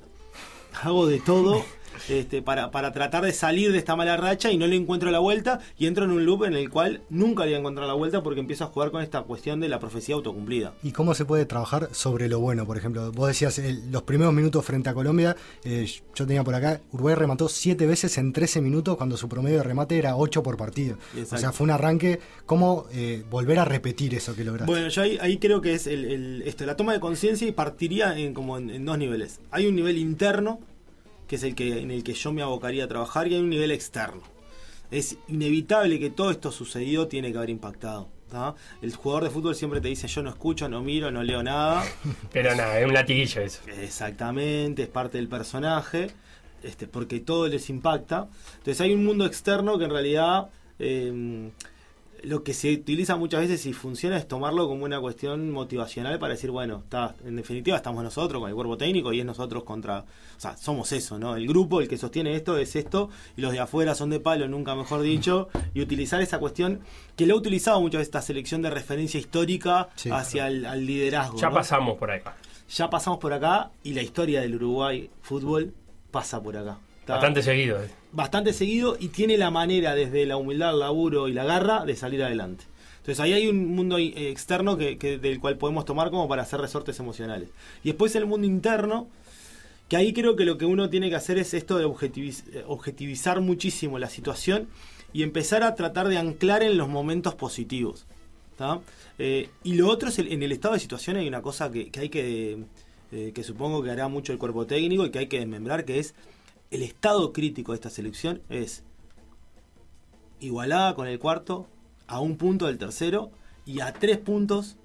hago 0.83 1.07
de 1.07 1.19
todo 1.21 1.63
este, 2.09 2.41
para, 2.41 2.71
para 2.71 2.91
tratar 2.91 3.23
de 3.25 3.31
salir 3.33 3.71
de 3.71 3.77
esta 3.77 3.95
mala 3.95 4.17
racha 4.17 4.51
y 4.51 4.57
no 4.57 4.67
le 4.67 4.75
encuentro 4.75 5.11
la 5.11 5.19
vuelta 5.19 5.59
y 5.77 5.87
entro 5.87 6.05
en 6.05 6.11
un 6.11 6.25
loop 6.25 6.43
en 6.45 6.53
el 6.53 6.69
cual 6.69 7.01
nunca 7.09 7.43
le 7.43 7.51
voy 7.51 7.55
a 7.55 7.59
encontrar 7.59 7.87
la 7.87 7.93
vuelta 7.93 8.23
porque 8.23 8.39
empiezo 8.39 8.63
a 8.63 8.67
jugar 8.67 8.91
con 8.91 9.01
esta 9.01 9.21
cuestión 9.23 9.59
de 9.59 9.69
la 9.69 9.79
profecía 9.79 10.15
autocumplida. 10.15 10.73
¿Y 10.83 10.91
cómo 10.91 11.13
se 11.13 11.25
puede 11.25 11.45
trabajar 11.45 11.89
sobre 11.91 12.27
lo 12.27 12.39
bueno? 12.39 12.65
Por 12.65 12.77
ejemplo, 12.77 13.11
vos 13.11 13.27
decías 13.27 13.57
el- 13.59 13.91
los 13.91 14.03
primeros 14.03 14.33
minutos 14.33 14.63
frente 14.65 14.89
a 14.89 14.93
Colombia, 14.93 15.35
eh, 15.63 15.85
yo 16.15 16.25
tenía 16.25 16.43
por 16.43 16.55
acá, 16.55 16.81
Uruguay 16.91 17.15
remató 17.15 17.49
7 17.49 17.85
veces 17.85 18.17
en 18.17 18.33
13 18.33 18.61
minutos 18.61 18.97
cuando 18.97 19.17
su 19.17 19.27
promedio 19.29 19.57
de 19.57 19.63
remate 19.63 19.97
era 19.97 20.15
8 20.15 20.43
por 20.43 20.57
partido. 20.57 20.97
Exacto. 21.15 21.35
O 21.35 21.37
sea, 21.39 21.51
fue 21.51 21.65
un 21.65 21.71
arranque, 21.71 22.19
¿cómo 22.45 22.85
eh, 22.91 23.23
volver 23.29 23.59
a 23.59 23.65
repetir 23.65 24.13
eso 24.15 24.35
que 24.35 24.43
lograste? 24.43 24.71
Bueno, 24.71 24.87
yo 24.89 25.01
ahí, 25.01 25.17
ahí 25.21 25.37
creo 25.37 25.61
que 25.61 25.73
es 25.73 25.87
el, 25.87 26.05
el- 26.05 26.43
esto, 26.45 26.65
la 26.65 26.75
toma 26.75 26.93
de 26.93 26.99
conciencia 26.99 27.47
y 27.47 27.51
partiría 27.51 28.17
en, 28.17 28.33
como 28.33 28.57
en, 28.57 28.69
en 28.69 28.85
dos 28.85 28.97
niveles. 28.97 29.39
Hay 29.51 29.65
un 29.67 29.75
nivel 29.75 29.97
interno, 29.97 30.59
que 31.27 31.35
es 31.35 31.43
el 31.43 31.55
que 31.55 31.81
en 31.81 31.91
el 31.91 32.03
que 32.03 32.13
yo 32.13 32.31
me 32.31 32.41
abocaría 32.41 32.85
a 32.85 32.87
trabajar, 32.87 33.27
y 33.27 33.35
hay 33.35 33.41
un 33.41 33.49
nivel 33.49 33.71
externo. 33.71 34.21
Es 34.91 35.17
inevitable 35.27 35.99
que 35.99 36.09
todo 36.09 36.31
esto 36.31 36.51
sucedido 36.51 37.07
tiene 37.07 37.31
que 37.31 37.37
haber 37.37 37.49
impactado. 37.49 38.09
¿tá? 38.29 38.55
El 38.81 38.95
jugador 38.95 39.23
de 39.25 39.29
fútbol 39.29 39.55
siempre 39.55 39.81
te 39.81 39.87
dice 39.87 40.07
yo 40.07 40.21
no 40.21 40.29
escucho, 40.29 40.69
no 40.69 40.81
miro, 40.81 41.11
no 41.11 41.23
leo 41.23 41.41
nada. 41.43 41.83
Pero 42.31 42.55
nada, 42.55 42.79
es 42.79 42.85
un 42.85 42.93
latiguillo 42.93 43.41
eso. 43.41 43.61
Exactamente, 43.81 44.83
es 44.83 44.89
parte 44.89 45.17
del 45.17 45.27
personaje, 45.27 46.11
este, 46.63 46.87
porque 46.87 47.19
todo 47.19 47.47
les 47.47 47.69
impacta. 47.69 48.27
Entonces 48.57 48.81
hay 48.81 48.93
un 48.93 49.03
mundo 49.03 49.25
externo 49.25 49.77
que 49.77 49.85
en 49.85 49.91
realidad 49.91 50.49
eh, 50.79 51.51
lo 52.25 52.43
que 52.43 52.53
se 52.53 52.73
utiliza 52.73 53.15
muchas 53.15 53.41
veces 53.41 53.65
y 53.65 53.73
funciona 53.73 54.17
es 54.17 54.27
tomarlo 54.27 54.67
como 54.67 54.83
una 54.85 54.99
cuestión 54.99 55.51
motivacional 55.51 56.17
para 56.19 56.33
decir, 56.33 56.51
bueno, 56.51 56.81
está, 56.83 57.15
en 57.25 57.35
definitiva 57.35 57.77
estamos 57.77 58.03
nosotros 58.03 58.41
con 58.41 58.49
el 58.49 58.55
cuerpo 58.55 58.77
técnico 58.77 59.13
y 59.13 59.19
es 59.19 59.25
nosotros 59.25 59.63
contra, 59.63 59.99
o 59.99 60.39
sea, 60.39 60.57
somos 60.57 60.91
eso, 60.91 61.17
¿no? 61.19 61.35
El 61.35 61.47
grupo, 61.47 61.81
el 61.81 61.87
que 61.87 61.97
sostiene 61.97 62.35
esto 62.35 62.57
es 62.57 62.75
esto 62.75 63.09
y 63.37 63.41
los 63.41 63.51
de 63.51 63.59
afuera 63.59 63.95
son 63.95 64.09
de 64.09 64.19
palo, 64.19 64.47
nunca 64.47 64.75
mejor 64.75 65.01
dicho, 65.13 65.49
y 65.73 65.81
utilizar 65.81 66.21
esa 66.21 66.39
cuestión 66.39 66.81
que 67.15 67.25
lo 67.25 67.35
ha 67.35 67.37
utilizado 67.37 67.79
muchas 67.79 67.99
veces 67.99 68.07
esta 68.09 68.21
selección 68.21 68.61
de 68.61 68.69
referencia 68.69 69.19
histórica 69.19 69.89
Sí, 69.95 70.09
hacia 70.11 70.47
el 70.47 70.65
al 70.65 70.85
liderazgo. 70.85 71.37
Ya 71.37 71.49
¿no? 71.49 71.55
pasamos 71.55 71.97
por 71.97 72.11
ahí. 72.11 72.21
ya 72.69 72.89
pasamos 72.89 73.19
por 73.19 73.33
acá 73.33 73.71
y 73.83 73.93
la 73.93 74.01
historia 74.01 74.41
del 74.41 74.55
Uruguay 74.55 75.09
fútbol 75.21 75.73
pasa 76.11 76.41
por 76.41 76.57
acá. 76.57 76.77
Está 77.01 77.13
Bastante 77.13 77.43
seguido. 77.43 77.81
eh. 77.83 77.89
Bastante 78.15 78.53
seguido 78.53 78.97
y 78.99 79.09
tiene 79.09 79.37
la 79.37 79.51
manera 79.51 79.93
desde 79.93 80.25
la 80.25 80.37
humildad, 80.37 80.71
el 80.73 80.79
laburo 80.79 81.27
y 81.27 81.33
la 81.33 81.43
garra 81.43 81.85
de 81.85 81.95
salir 81.95 82.23
adelante. 82.23 82.63
Entonces 82.97 83.19
ahí 83.19 83.33
hay 83.33 83.47
un 83.47 83.67
mundo 83.75 83.97
eh, 83.99 84.29
externo 84.29 84.77
que, 84.77 84.95
del 85.21 85.39
cual 85.39 85.57
podemos 85.57 85.85
tomar 85.85 86.09
como 86.09 86.27
para 86.27 86.41
hacer 86.41 86.59
resortes 86.59 86.99
emocionales. 86.99 87.49
Y 87.83 87.89
después 87.89 88.15
el 88.15 88.25
mundo 88.25 88.47
interno, 88.47 89.07
que 89.89 89.97
ahí 89.97 90.13
creo 90.13 90.35
que 90.35 90.45
lo 90.45 90.57
que 90.57 90.65
uno 90.65 90.89
tiene 90.89 91.09
que 91.09 91.15
hacer 91.15 91.37
es 91.37 91.53
esto 91.53 91.77
de 91.77 91.83
eh, 91.85 92.63
objetivizar 92.67 93.41
muchísimo 93.41 93.99
la 93.99 94.09
situación 94.09 94.67
y 95.13 95.21
empezar 95.21 95.61
a 95.63 95.75
tratar 95.75 96.07
de 96.07 96.17
anclar 96.17 96.63
en 96.63 96.77
los 96.77 96.87
momentos 96.87 97.35
positivos. 97.35 98.05
Eh, 99.19 99.49
y 99.63 99.73
lo 99.73 99.89
otro 99.89 100.09
es 100.09 100.17
el- 100.19 100.31
en 100.31 100.41
el 100.41 100.51
estado 100.51 100.73
de 100.73 100.79
situación 100.79 101.17
hay 101.17 101.27
una 101.27 101.41
cosa 101.41 101.69
que, 101.71 101.89
que 101.91 101.99
hay 101.99 102.09
que, 102.09 102.57
eh, 103.11 103.31
que 103.35 103.43
supongo 103.43 103.83
que 103.83 103.91
hará 103.91 104.07
mucho 104.07 104.31
el 104.31 104.39
cuerpo 104.39 104.65
técnico 104.65 105.05
y 105.05 105.11
que 105.11 105.19
hay 105.19 105.27
que 105.27 105.39
desmembrar, 105.39 105.85
que 105.85 105.99
es 105.99 106.15
el 106.75 106.83
estado 106.83 107.33
crítico 107.33 107.71
de 107.71 107.75
esta 107.77 107.89
selección 107.89 108.41
es 108.49 108.83
igualada 110.39 110.95
con 110.95 111.07
el 111.07 111.19
cuarto, 111.19 111.67
a 112.07 112.19
un 112.19 112.37
punto 112.37 112.67
del 112.67 112.77
tercero 112.77 113.31
y 113.65 113.79
a 113.79 113.93
tres 113.93 114.17
puntos 114.17 114.75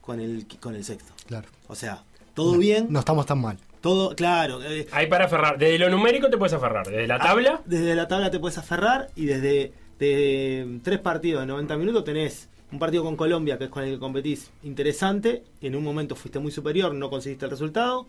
con 0.00 0.20
el, 0.20 0.46
con 0.60 0.74
el 0.74 0.84
sexto. 0.84 1.12
claro. 1.26 1.48
O 1.68 1.74
sea, 1.74 2.04
todo 2.34 2.58
bien, 2.58 2.86
No 2.90 2.98
estamos 2.98 3.26
tan 3.26 3.40
mal. 3.40 3.58
todo 3.80 4.14
claro. 4.14 4.62
eh, 4.62 4.86
Hay 4.92 5.06
para 5.06 5.24
aferrar. 5.26 5.56
Desde 5.58 5.78
lo 5.78 5.88
numérico 5.90 6.28
te 6.28 6.36
puedes 6.36 6.52
aferrar. 6.52 6.86
Desde 6.86 7.06
la 7.06 7.18
tabla, 7.18 7.54
Ah, 7.58 7.62
desde 7.64 7.94
la 7.94 8.08
tabla 8.08 8.30
te 8.30 8.38
puedes 8.38 8.58
aferrar 8.58 9.08
y 9.16 9.26
desde 9.26 9.72
de 9.98 10.80
tres 10.82 10.98
partidos 10.98 11.42
de 11.42 11.46
90 11.46 11.76
minutos 11.76 12.04
tenés 12.04 12.48
un 12.72 12.78
partido 12.78 13.02
con 13.02 13.16
Colombia, 13.16 13.58
que 13.58 13.64
es 13.64 13.70
con 13.70 13.82
el 13.84 13.94
que 13.94 13.98
competís, 13.98 14.50
interesante. 14.62 15.44
En 15.60 15.74
un 15.76 15.82
momento 15.84 16.14
fuiste 16.16 16.38
muy 16.38 16.52
superior, 16.52 16.94
no 16.94 17.10
conseguiste 17.10 17.44
el 17.46 17.50
resultado. 17.50 18.06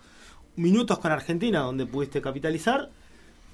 Minutos 0.56 1.00
con 1.00 1.12
Argentina, 1.12 1.60
donde 1.62 1.86
pudiste 1.86 2.22
capitalizar. 2.22 2.90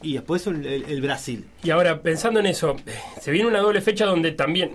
Y 0.01 0.13
después 0.13 0.45
el, 0.47 0.65
el 0.65 1.01
Brasil. 1.01 1.45
Y 1.63 1.71
ahora, 1.71 2.01
pensando 2.01 2.39
en 2.39 2.45
eso, 2.45 2.75
se 3.19 3.31
viene 3.31 3.47
una 3.47 3.59
doble 3.59 3.81
fecha 3.81 4.05
donde 4.05 4.31
también. 4.31 4.71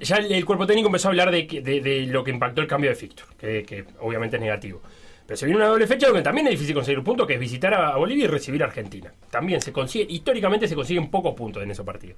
Ya, 0.00 0.16
el, 0.16 0.44
cuerpo 0.46 0.66
técnico 0.66 0.88
empezó 0.88 1.08
a 1.08 1.10
hablar 1.10 1.30
de, 1.30 1.42
de- 1.46 1.80
de 1.82 2.06
lo 2.06 2.24
que 2.24 2.30
impactó 2.30 2.62
el 2.62 2.66
cambio 2.66 2.88
de 2.88 2.96
fixture, 2.96 3.28
que, 3.38 3.62
que 3.64 3.84
obviamente 4.00 4.36
es 4.36 4.40
negativo. 4.42 4.80
Pero 5.26 5.36
se 5.36 5.44
viene 5.44 5.58
una 5.60 5.68
doble 5.68 5.86
fecha 5.86 6.06
donde 6.06 6.22
también 6.22 6.46
es 6.46 6.52
difícil 6.52 6.74
conseguir 6.74 6.98
un 6.98 7.04
punto, 7.04 7.26
que 7.26 7.34
es 7.34 7.40
visitar 7.40 7.74
a 7.74 7.94
Bolivia 7.96 8.24
y 8.24 8.28
recibir 8.28 8.62
a 8.62 8.66
Argentina. 8.66 9.12
También 9.30 9.60
se 9.60 9.72
consigue, 9.72 10.06
históricamente 10.08 10.66
se 10.66 10.74
consiguen 10.74 11.10
pocos 11.10 11.34
puntos 11.34 11.62
en 11.62 11.70
esos 11.70 11.84
partidos. 11.84 12.16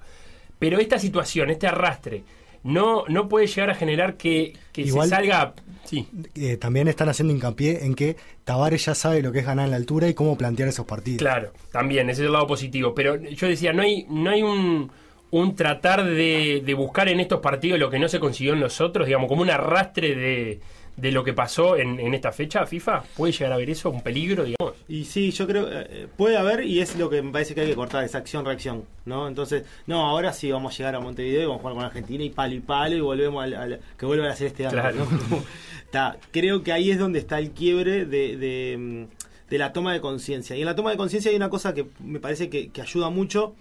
Pero 0.57 0.77
esta 0.79 0.97
situación, 0.99 1.49
este 1.49 1.67
arrastre, 1.67 2.23
no, 2.63 3.05
no 3.07 3.29
puede 3.29 3.47
llegar 3.47 3.69
a 3.69 3.75
generar 3.75 4.17
que, 4.17 4.53
que 4.71 4.85
se 4.85 5.07
salga. 5.07 5.53
Sí. 5.85 6.07
Eh, 6.35 6.57
también 6.57 6.87
están 6.87 7.09
haciendo 7.09 7.33
hincapié 7.33 7.85
en 7.85 7.95
que 7.95 8.15
Tavares 8.43 8.85
ya 8.85 8.93
sabe 8.93 9.21
lo 9.21 9.31
que 9.31 9.39
es 9.39 9.45
ganar 9.45 9.65
en 9.65 9.71
la 9.71 9.77
altura 9.77 10.07
y 10.07 10.13
cómo 10.13 10.37
plantear 10.37 10.69
esos 10.69 10.85
partidos. 10.85 11.19
Claro, 11.19 11.51
también, 11.71 12.09
ese 12.09 12.21
es 12.21 12.27
el 12.27 12.33
lado 12.33 12.45
positivo. 12.45 12.93
Pero 12.93 13.15
yo 13.15 13.47
decía, 13.47 13.73
no 13.73 13.81
hay, 13.81 14.05
no 14.09 14.29
hay 14.29 14.43
un, 14.43 14.91
un 15.31 15.55
tratar 15.55 16.05
de, 16.05 16.61
de 16.63 16.73
buscar 16.73 17.09
en 17.09 17.19
estos 17.19 17.39
partidos 17.39 17.79
lo 17.79 17.89
que 17.89 17.97
no 17.97 18.07
se 18.07 18.19
consiguió 18.19 18.53
en 18.53 18.59
los 18.59 18.81
otros, 18.81 19.07
digamos, 19.07 19.27
como 19.27 19.41
un 19.41 19.49
arrastre 19.49 20.15
de, 20.15 20.59
de 20.99 21.11
lo 21.11 21.23
que 21.23 21.33
pasó 21.33 21.77
en, 21.77 21.99
en 21.99 22.13
esta 22.13 22.31
fecha, 22.31 22.65
FIFA. 22.65 23.03
¿Puede 23.15 23.33
llegar 23.33 23.53
a 23.53 23.57
ver 23.57 23.69
eso? 23.69 23.89
¿Un 23.89 24.01
peligro, 24.01 24.43
digamos? 24.43 24.75
Y 24.87 25.05
sí, 25.05 25.31
yo 25.31 25.45
creo 25.47 25.67
eh, 25.71 26.07
puede 26.17 26.37
haber 26.37 26.63
y 26.63 26.79
es 26.79 26.95
lo 26.97 27.09
que 27.09 27.21
me 27.21 27.31
parece 27.31 27.53
que 27.55 27.61
hay 27.61 27.67
que 27.67 27.75
cortar, 27.75 28.03
esa 28.03 28.17
acción-reacción, 28.17 28.83
¿no? 29.05 29.27
Entonces, 29.27 29.63
no, 29.87 30.05
ahora 30.07 30.33
sí 30.33 30.51
vamos 30.51 30.73
a 30.73 30.77
llegar 30.77 30.95
a 30.95 30.99
Montevideo 30.99 31.41
y 31.41 31.45
vamos 31.45 31.59
a 31.59 31.61
jugar 31.61 31.75
con 31.75 31.85
Argentina 31.85 32.23
y 32.23 32.29
palo 32.29 32.55
y 32.55 32.59
palo 32.59 32.95
y 32.95 33.01
volvemos 33.01 33.43
al, 33.43 33.53
al- 33.53 33.79
que 33.97 34.05
vuelva 34.05 34.25
a 34.25 34.29
la 34.29 34.35
celeste 34.35 34.65
antes, 34.65 34.79
Claro. 34.81 35.05
¿no? 35.29 35.43
Creo 36.31 36.63
que 36.63 36.71
ahí 36.71 36.91
es 36.91 36.99
donde 36.99 37.19
está 37.19 37.39
el 37.39 37.51
quiebre 37.51 38.05
de, 38.05 38.37
de, 38.37 38.77
mm, 38.77 39.49
de 39.49 39.57
la 39.57 39.73
toma 39.73 39.93
de 39.93 40.01
conciencia. 40.01 40.55
Y 40.55 40.61
en 40.61 40.65
la 40.65 40.75
toma 40.75 40.91
de 40.91 40.97
conciencia 40.97 41.29
hay 41.31 41.37
una 41.37 41.49
cosa 41.49 41.73
que 41.73 41.85
me 42.03 42.19
parece 42.19 42.49
que, 42.49 42.69
que 42.69 42.81
ayuda 42.81 43.09
mucho, 43.09 43.55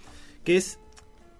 que 0.44 0.56
es 0.56 0.78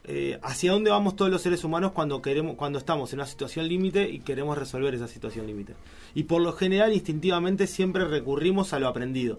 eh, 0.09 0.38
hacia 0.43 0.73
dónde 0.73 0.91
vamos 0.91 1.15
todos 1.17 1.31
los 1.31 1.43
seres 1.43 1.62
humanos 1.65 1.93
cuando 1.93 2.23
queremos 2.23 2.57
cuando 2.57 2.79
estamos 2.79 3.12
en 3.12 3.19
una 3.21 3.27
situación 3.27 3.69
límite 3.69 4.09
y 4.11 4.21
queremos 4.21 4.57
resolver 4.59 4.95
esa 4.95 5.07
situación 5.07 5.47
límite. 5.47 5.75
Y 6.15 6.25
por 6.25 6.41
lo 6.43 6.53
general 6.55 6.93
instintivamente 6.95 7.67
siempre 7.67 8.05
recurrimos 8.07 8.73
a 8.73 8.79
lo 8.79 8.88
aprendido 8.88 9.38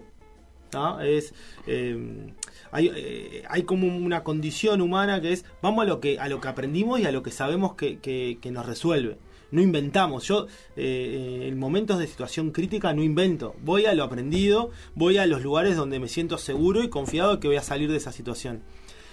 es 1.02 1.34
eh, 1.66 2.32
hay, 2.70 2.90
eh, 2.94 3.42
hay 3.48 3.64
como 3.64 3.88
una 3.88 4.22
condición 4.22 4.80
humana 4.80 5.20
que 5.20 5.32
es 5.32 5.44
vamos 5.60 5.82
a 5.82 5.88
lo 5.88 5.98
que 5.98 6.20
a 6.20 6.28
lo 6.28 6.40
que 6.40 6.46
aprendimos 6.46 7.00
y 7.00 7.06
a 7.06 7.10
lo 7.12 7.24
que 7.24 7.32
sabemos 7.32 7.74
que, 7.74 7.98
que- 7.98 8.50
nos 8.52 8.66
resuelve. 8.66 9.16
No 9.50 9.60
inventamos. 9.60 10.28
Yo 10.28 10.46
en 10.76 11.58
momentos 11.58 11.98
de 11.98 12.06
situación 12.06 12.52
crítica 12.52 12.92
no 12.92 13.02
invento. 13.02 13.56
Voy 13.64 13.86
a 13.86 13.94
lo 13.94 14.04
aprendido 14.04 14.70
voy 14.94 15.18
a 15.18 15.26
los 15.26 15.42
lugares 15.42 15.74
donde 15.76 15.98
me 15.98 16.06
siento 16.06 16.38
seguro 16.38 16.84
y 16.84 16.88
confiado 16.88 17.40
que 17.40 17.48
voy 17.48 17.56
a 17.56 17.62
salir 17.62 17.90
de 17.90 17.96
esa 17.96 18.12
situación 18.12 18.62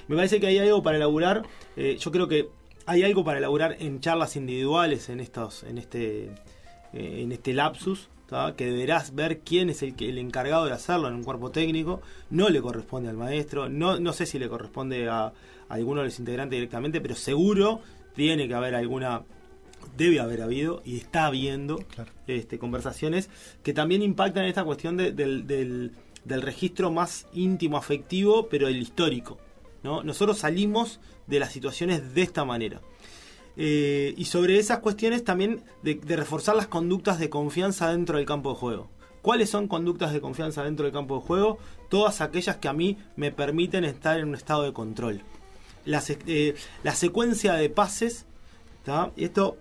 me 0.08 0.16
parece 0.16 0.40
que 0.40 0.48
hay 0.48 0.58
algo 0.60 0.82
para 0.84 0.98
elaborar. 0.98 1.44
eh, 1.76 1.98
yo 2.00 2.12
creo 2.12 2.28
que 2.28 2.50
hay 2.86 3.04
algo 3.04 3.24
para 3.24 3.38
elaborar 3.40 3.76
en 3.80 4.00
charlas 4.00 4.36
individuales 4.36 5.10
en 5.10 5.20
estos, 5.20 5.64
en 5.64 5.78
este, 5.78 6.26
eh, 6.94 7.22
en 7.24 7.32
este 7.32 7.54
lapsus. 7.54 8.10
¿tá? 8.28 8.56
que 8.58 8.66
deberás 8.66 9.16
ver 9.16 9.40
quién 9.40 9.70
es 9.70 9.82
el, 9.84 9.94
el 10.00 10.18
encargado 10.18 10.66
de 10.66 10.74
hacerlo 10.74 11.08
en 11.08 11.14
un 11.14 11.24
cuerpo 11.24 11.50
técnico, 11.50 12.02
no 12.30 12.50
le 12.50 12.60
corresponde 12.62 13.08
al 13.10 13.16
maestro, 13.16 13.70
no, 13.70 14.02
no 14.02 14.12
sé 14.12 14.26
si 14.26 14.38
le 14.38 14.50
corresponde 14.50 15.08
a, 15.08 15.28
a 15.28 15.34
alguno 15.70 16.02
de 16.02 16.08
los 16.08 16.20
integrantes 16.20 16.58
directamente, 16.58 17.00
pero 17.00 17.16
seguro 17.16 17.80
tiene 18.18 18.50
que 18.50 18.54
haber 18.54 18.76
alguna, 18.76 19.22
debe 19.96 20.20
haber 20.20 20.42
habido 20.42 20.82
y 20.84 20.98
está 20.98 21.26
habiendo 21.28 21.78
Claro. 21.78 22.12
este, 22.28 22.60
conversaciones 22.60 23.30
que 23.64 23.74
también 23.74 24.02
impactan 24.02 24.44
en 24.44 24.50
esta 24.50 24.66
cuestión 24.66 24.98
de- 24.98 25.14
del, 25.14 25.48
del- 25.48 25.92
del 26.26 26.42
registro 26.42 26.92
más 26.92 27.28
íntimo, 27.34 27.78
afectivo, 27.78 28.50
pero 28.50 28.68
el 28.68 28.76
histórico. 28.82 29.38
¿No? 29.84 30.04
Nosotros 30.04 30.40
salimos 30.40 31.00
de 31.28 31.40
las 31.40 31.52
situaciones 31.52 32.14
de 32.14 32.22
esta 32.22 32.46
manera. 32.46 32.82
Eh, 33.56 34.14
y 34.18 34.26
sobre 34.26 34.60
esas 34.60 34.80
cuestiones 34.80 35.24
también 35.24 35.64
de, 35.82 35.96
de 35.96 36.16
reforzar 36.16 36.56
las 36.56 36.68
conductas 36.68 37.20
de 37.20 37.30
confianza 37.30 37.92
dentro 37.92 38.18
del 38.18 38.26
campo 38.26 38.52
de 38.52 38.56
juego. 38.56 38.90
¿Cuáles 39.22 39.50
son 39.50 39.68
conductas 39.68 40.14
de 40.14 40.22
confianza 40.22 40.64
dentro 40.64 40.86
del 40.86 40.94
campo 40.94 41.16
de 41.16 41.22
juego? 41.22 41.58
Todas 41.90 42.22
aquellas 42.22 42.58
que 42.58 42.68
a 42.68 42.74
mí 42.74 42.98
me 43.16 43.32
permiten 43.32 43.84
estar 43.84 44.20
en 44.20 44.30
un 44.30 44.36
estado 44.36 44.64
de 44.64 44.74
control. 44.74 45.22
La, 45.86 46.04
eh, 46.28 46.56
la 46.84 46.94
secuencia 46.94 47.54
de 47.54 47.70
pases, 47.70 48.26
¿tá? 48.84 49.12
y 49.16 49.26
esto 49.26 49.58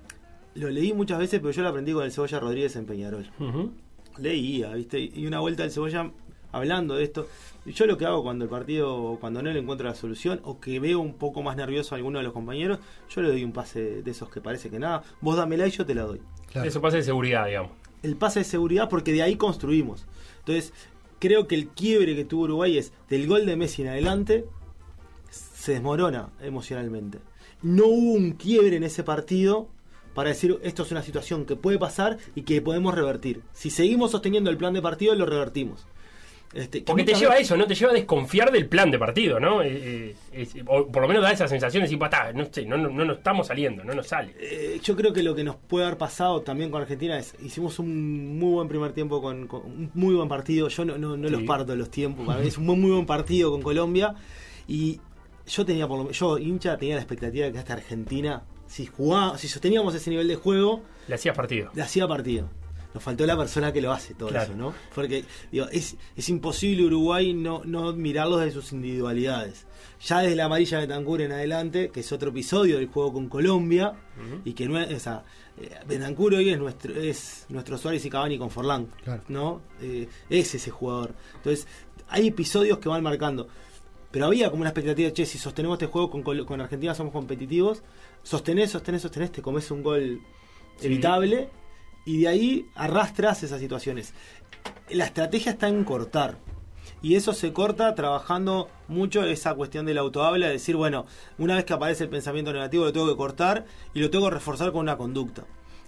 lo 0.54 0.70
leí 0.70 0.92
muchas 0.92 1.18
veces, 1.18 1.40
pero 1.40 1.52
yo 1.52 1.62
lo 1.62 1.68
aprendí 1.68 1.92
con 1.92 2.04
el 2.04 2.12
Cebolla 2.12 2.40
Rodríguez 2.40 2.76
en 2.76 2.86
Peñarol 2.86 3.30
leía, 4.18 4.72
¿viste? 4.74 5.10
Y 5.14 5.26
una 5.26 5.40
vuelta 5.40 5.62
del 5.62 5.72
cebolla 5.72 6.10
hablando 6.52 6.96
de 6.96 7.04
esto. 7.04 7.28
Y 7.66 7.72
Yo 7.72 7.86
lo 7.86 7.98
que 7.98 8.06
hago 8.06 8.22
cuando 8.22 8.44
el 8.44 8.50
partido, 8.50 9.18
cuando 9.20 9.42
no 9.42 9.50
le 9.50 9.58
encuentro 9.58 9.88
la 9.88 9.94
solución, 9.96 10.40
o 10.44 10.60
que 10.60 10.78
veo 10.78 11.00
un 11.00 11.14
poco 11.14 11.42
más 11.42 11.56
nervioso 11.56 11.94
a 11.94 11.98
alguno 11.98 12.18
de 12.18 12.24
los 12.24 12.32
compañeros, 12.32 12.78
yo 13.10 13.22
le 13.22 13.28
doy 13.28 13.42
un 13.42 13.52
pase 13.52 14.02
de 14.02 14.10
esos 14.10 14.30
que 14.30 14.40
parece 14.40 14.70
que 14.70 14.78
nada. 14.78 15.02
Vos 15.20 15.36
dámela 15.36 15.66
y 15.66 15.72
yo 15.72 15.84
te 15.84 15.94
la 15.94 16.02
doy. 16.02 16.20
Claro. 16.52 16.68
Eso 16.68 16.80
pasa 16.80 16.96
de 16.96 17.02
seguridad, 17.02 17.46
digamos. 17.46 17.72
El 18.04 18.16
pase 18.16 18.38
de 18.38 18.44
seguridad, 18.44 18.88
porque 18.88 19.12
de 19.12 19.22
ahí 19.22 19.34
construimos. 19.34 20.06
Entonces, 20.38 20.72
creo 21.18 21.48
que 21.48 21.56
el 21.56 21.68
quiebre 21.68 22.14
que 22.14 22.24
tuvo 22.24 22.44
Uruguay 22.44 22.78
es 22.78 22.92
del 23.10 23.26
gol 23.26 23.46
de 23.46 23.56
Messi 23.56 23.82
en 23.82 23.88
adelante, 23.88 24.44
se 25.28 25.72
desmorona 25.72 26.28
emocionalmente. 26.40 27.18
No 27.62 27.86
hubo 27.86 28.12
un 28.12 28.32
quiebre 28.32 28.76
en 28.76 28.84
ese 28.84 29.02
partido 29.02 29.66
para 30.14 30.28
decir 30.28 30.58
esto 30.62 30.84
es 30.84 30.92
una 30.92 31.02
situación 31.02 31.44
que 31.44 31.56
puede 31.56 31.78
pasar 31.78 32.18
y 32.36 32.42
que 32.42 32.62
podemos 32.62 32.94
revertir. 32.94 33.42
Si 33.52 33.70
seguimos 33.70 34.12
sosteniendo 34.12 34.50
el 34.50 34.56
plan 34.56 34.72
de 34.72 34.80
partido, 34.80 35.14
lo 35.16 35.26
revertimos. 35.26 35.86
Este, 36.56 36.78
que 36.78 36.84
Porque 36.86 37.04
te 37.04 37.12
lleva 37.14 37.34
a 37.34 37.38
eso, 37.38 37.54
¿no? 37.56 37.66
Te 37.66 37.74
lleva 37.74 37.90
a 37.90 37.94
desconfiar 37.94 38.50
del 38.50 38.66
plan 38.66 38.90
de 38.90 38.98
partido, 38.98 39.38
¿no? 39.38 39.60
Eh, 39.62 40.14
eh, 40.32 40.46
o 40.66 40.86
por 40.86 41.02
lo 41.02 41.08
menos 41.08 41.22
da 41.22 41.30
esa 41.30 41.46
sensación 41.46 41.82
de 41.82 41.86
decir, 41.86 41.98
"Patá, 41.98 42.32
no 42.32 42.46
sé, 42.50 42.64
no, 42.64 42.78
no, 42.78 42.88
no 42.88 43.04
nos 43.04 43.18
estamos 43.18 43.46
saliendo, 43.48 43.84
no 43.84 43.92
nos 43.92 44.06
sale. 44.06 44.34
Eh, 44.40 44.80
yo 44.82 44.96
creo 44.96 45.12
que 45.12 45.22
lo 45.22 45.34
que 45.34 45.44
nos 45.44 45.56
puede 45.56 45.84
haber 45.84 45.98
pasado 45.98 46.40
también 46.40 46.70
con 46.70 46.80
Argentina 46.80 47.18
es 47.18 47.34
hicimos 47.44 47.78
un 47.78 48.38
muy 48.38 48.52
buen 48.54 48.68
primer 48.68 48.92
tiempo 48.92 49.20
con, 49.20 49.46
con 49.46 49.62
un 49.66 49.90
muy 49.94 50.14
buen 50.14 50.28
partido 50.28 50.68
yo 50.68 50.84
no, 50.86 50.96
no, 50.96 51.16
no 51.16 51.28
los 51.28 51.42
parto 51.42 51.76
los 51.76 51.90
tiempos 51.90 52.26
para 52.26 52.40
mí 52.40 52.48
es 52.48 52.56
un 52.56 52.64
muy, 52.64 52.76
muy 52.76 52.90
buen 52.92 53.04
partido 53.06 53.50
con 53.50 53.60
Colombia 53.60 54.14
y 54.66 54.98
yo 55.46 55.64
tenía 55.66 55.86
por 55.86 56.04
lo 56.04 56.10
yo 56.10 56.38
hincha 56.38 56.76
tenía 56.78 56.94
la 56.94 57.02
expectativa 57.02 57.46
de 57.46 57.52
que 57.52 57.58
esta 57.58 57.74
Argentina 57.74 58.44
si 58.66 58.86
jugaba 58.86 59.36
si 59.38 59.48
sosteníamos 59.48 59.94
ese 59.94 60.08
nivel 60.10 60.26
de 60.28 60.36
juego 60.36 60.82
Le 61.08 61.14
hacías 61.16 61.36
partido. 61.36 61.70
le 61.74 61.82
hacía 61.82 62.08
partido 62.08 62.48
nos 62.96 63.02
faltó 63.04 63.26
la 63.26 63.36
persona 63.36 63.72
que 63.72 63.82
lo 63.82 63.92
hace 63.92 64.14
todo 64.14 64.30
Claro. 64.30 64.46
eso, 64.46 64.56
¿no? 64.56 64.74
Porque 64.94 65.24
digo, 65.52 65.66
es, 65.70 65.96
es 66.16 66.28
imposible 66.30 66.84
Uruguay 66.86 67.34
no, 67.34 67.60
no 67.66 67.92
mirarlos 67.92 68.40
de 68.40 68.50
sus 68.50 68.72
individualidades. 68.72 69.66
Ya 70.00 70.20
desde 70.20 70.34
la 70.36 70.46
amarilla 70.46 70.78
de 70.78 70.86
Betancur 70.86 71.20
en 71.20 71.32
adelante, 71.32 71.90
que 71.90 72.00
es 72.00 72.10
otro 72.12 72.30
episodio 72.30 72.78
del 72.78 72.86
juego 72.88 73.12
con 73.12 73.28
Colombia, 73.28 73.92
y 74.46 74.52
que 74.54 74.66
no 74.66 74.78
es, 74.80 74.90
o 74.94 74.98
sea, 75.00 75.24
eh, 75.60 75.70
Betancur 75.86 76.34
hoy 76.34 76.48
es 76.50 76.58
nuestro, 76.58 76.94
es 76.98 77.44
nuestro 77.50 77.76
Suárez 77.78 78.02
y 78.04 78.10
Cavani 78.10 78.38
con 78.38 78.50
Forlán, 78.50 78.88
Claro. 79.04 79.22
¿no? 79.28 79.60
Eh, 79.82 80.08
es 80.30 80.54
ese 80.54 80.70
jugador. 80.70 81.14
Entonces, 81.36 81.66
hay 82.08 82.28
episodios 82.28 82.78
que 82.78 82.88
van 82.88 83.02
marcando. 83.02 83.46
Pero 84.10 84.26
había 84.26 84.48
como 84.50 84.62
una 84.62 84.70
expectativa, 84.70 85.10
che, 85.12 85.26
si 85.26 85.36
sostenemos 85.38 85.76
este 85.76 85.86
juego 85.86 86.10
con, 86.10 86.22
con 86.22 86.60
Argentina 86.60 86.94
somos 86.94 87.12
competitivos, 87.12 87.82
sostenés, 88.22 88.70
sostenés, 88.70 89.02
sostenés, 89.02 89.32
te 89.32 89.42
comes 89.42 89.70
un 89.70 89.82
gol 89.82 90.20
Sí. 90.78 90.86
evitable 90.88 91.48
y 92.06 92.20
de 92.20 92.28
ahí 92.28 92.70
arrastras 92.74 93.42
esas 93.42 93.60
situaciones. 93.60 94.14
La 94.88 95.04
estrategia 95.04 95.52
está 95.52 95.68
en 95.68 95.84
cortar. 95.84 96.38
Y 97.02 97.16
eso 97.16 97.34
se 97.34 97.52
corta 97.52 97.94
trabajando 97.94 98.70
mucho 98.88 99.22
esa 99.24 99.54
cuestión 99.54 99.84
del 99.84 99.98
autohabla, 99.98 100.46
de 100.46 100.52
decir, 100.52 100.76
bueno, 100.76 101.04
una 101.36 101.56
vez 101.56 101.64
que 101.64 101.74
aparece 101.74 102.04
el 102.04 102.10
pensamiento 102.10 102.52
negativo 102.52 102.84
lo 102.84 102.92
tengo 102.92 103.08
que 103.08 103.16
cortar 103.16 103.66
y 103.92 104.00
lo 104.00 104.08
tengo 104.08 104.28
que 104.28 104.34
reforzar 104.34 104.72
con 104.72 104.80
una 104.80 104.96
conducta. 104.96 105.44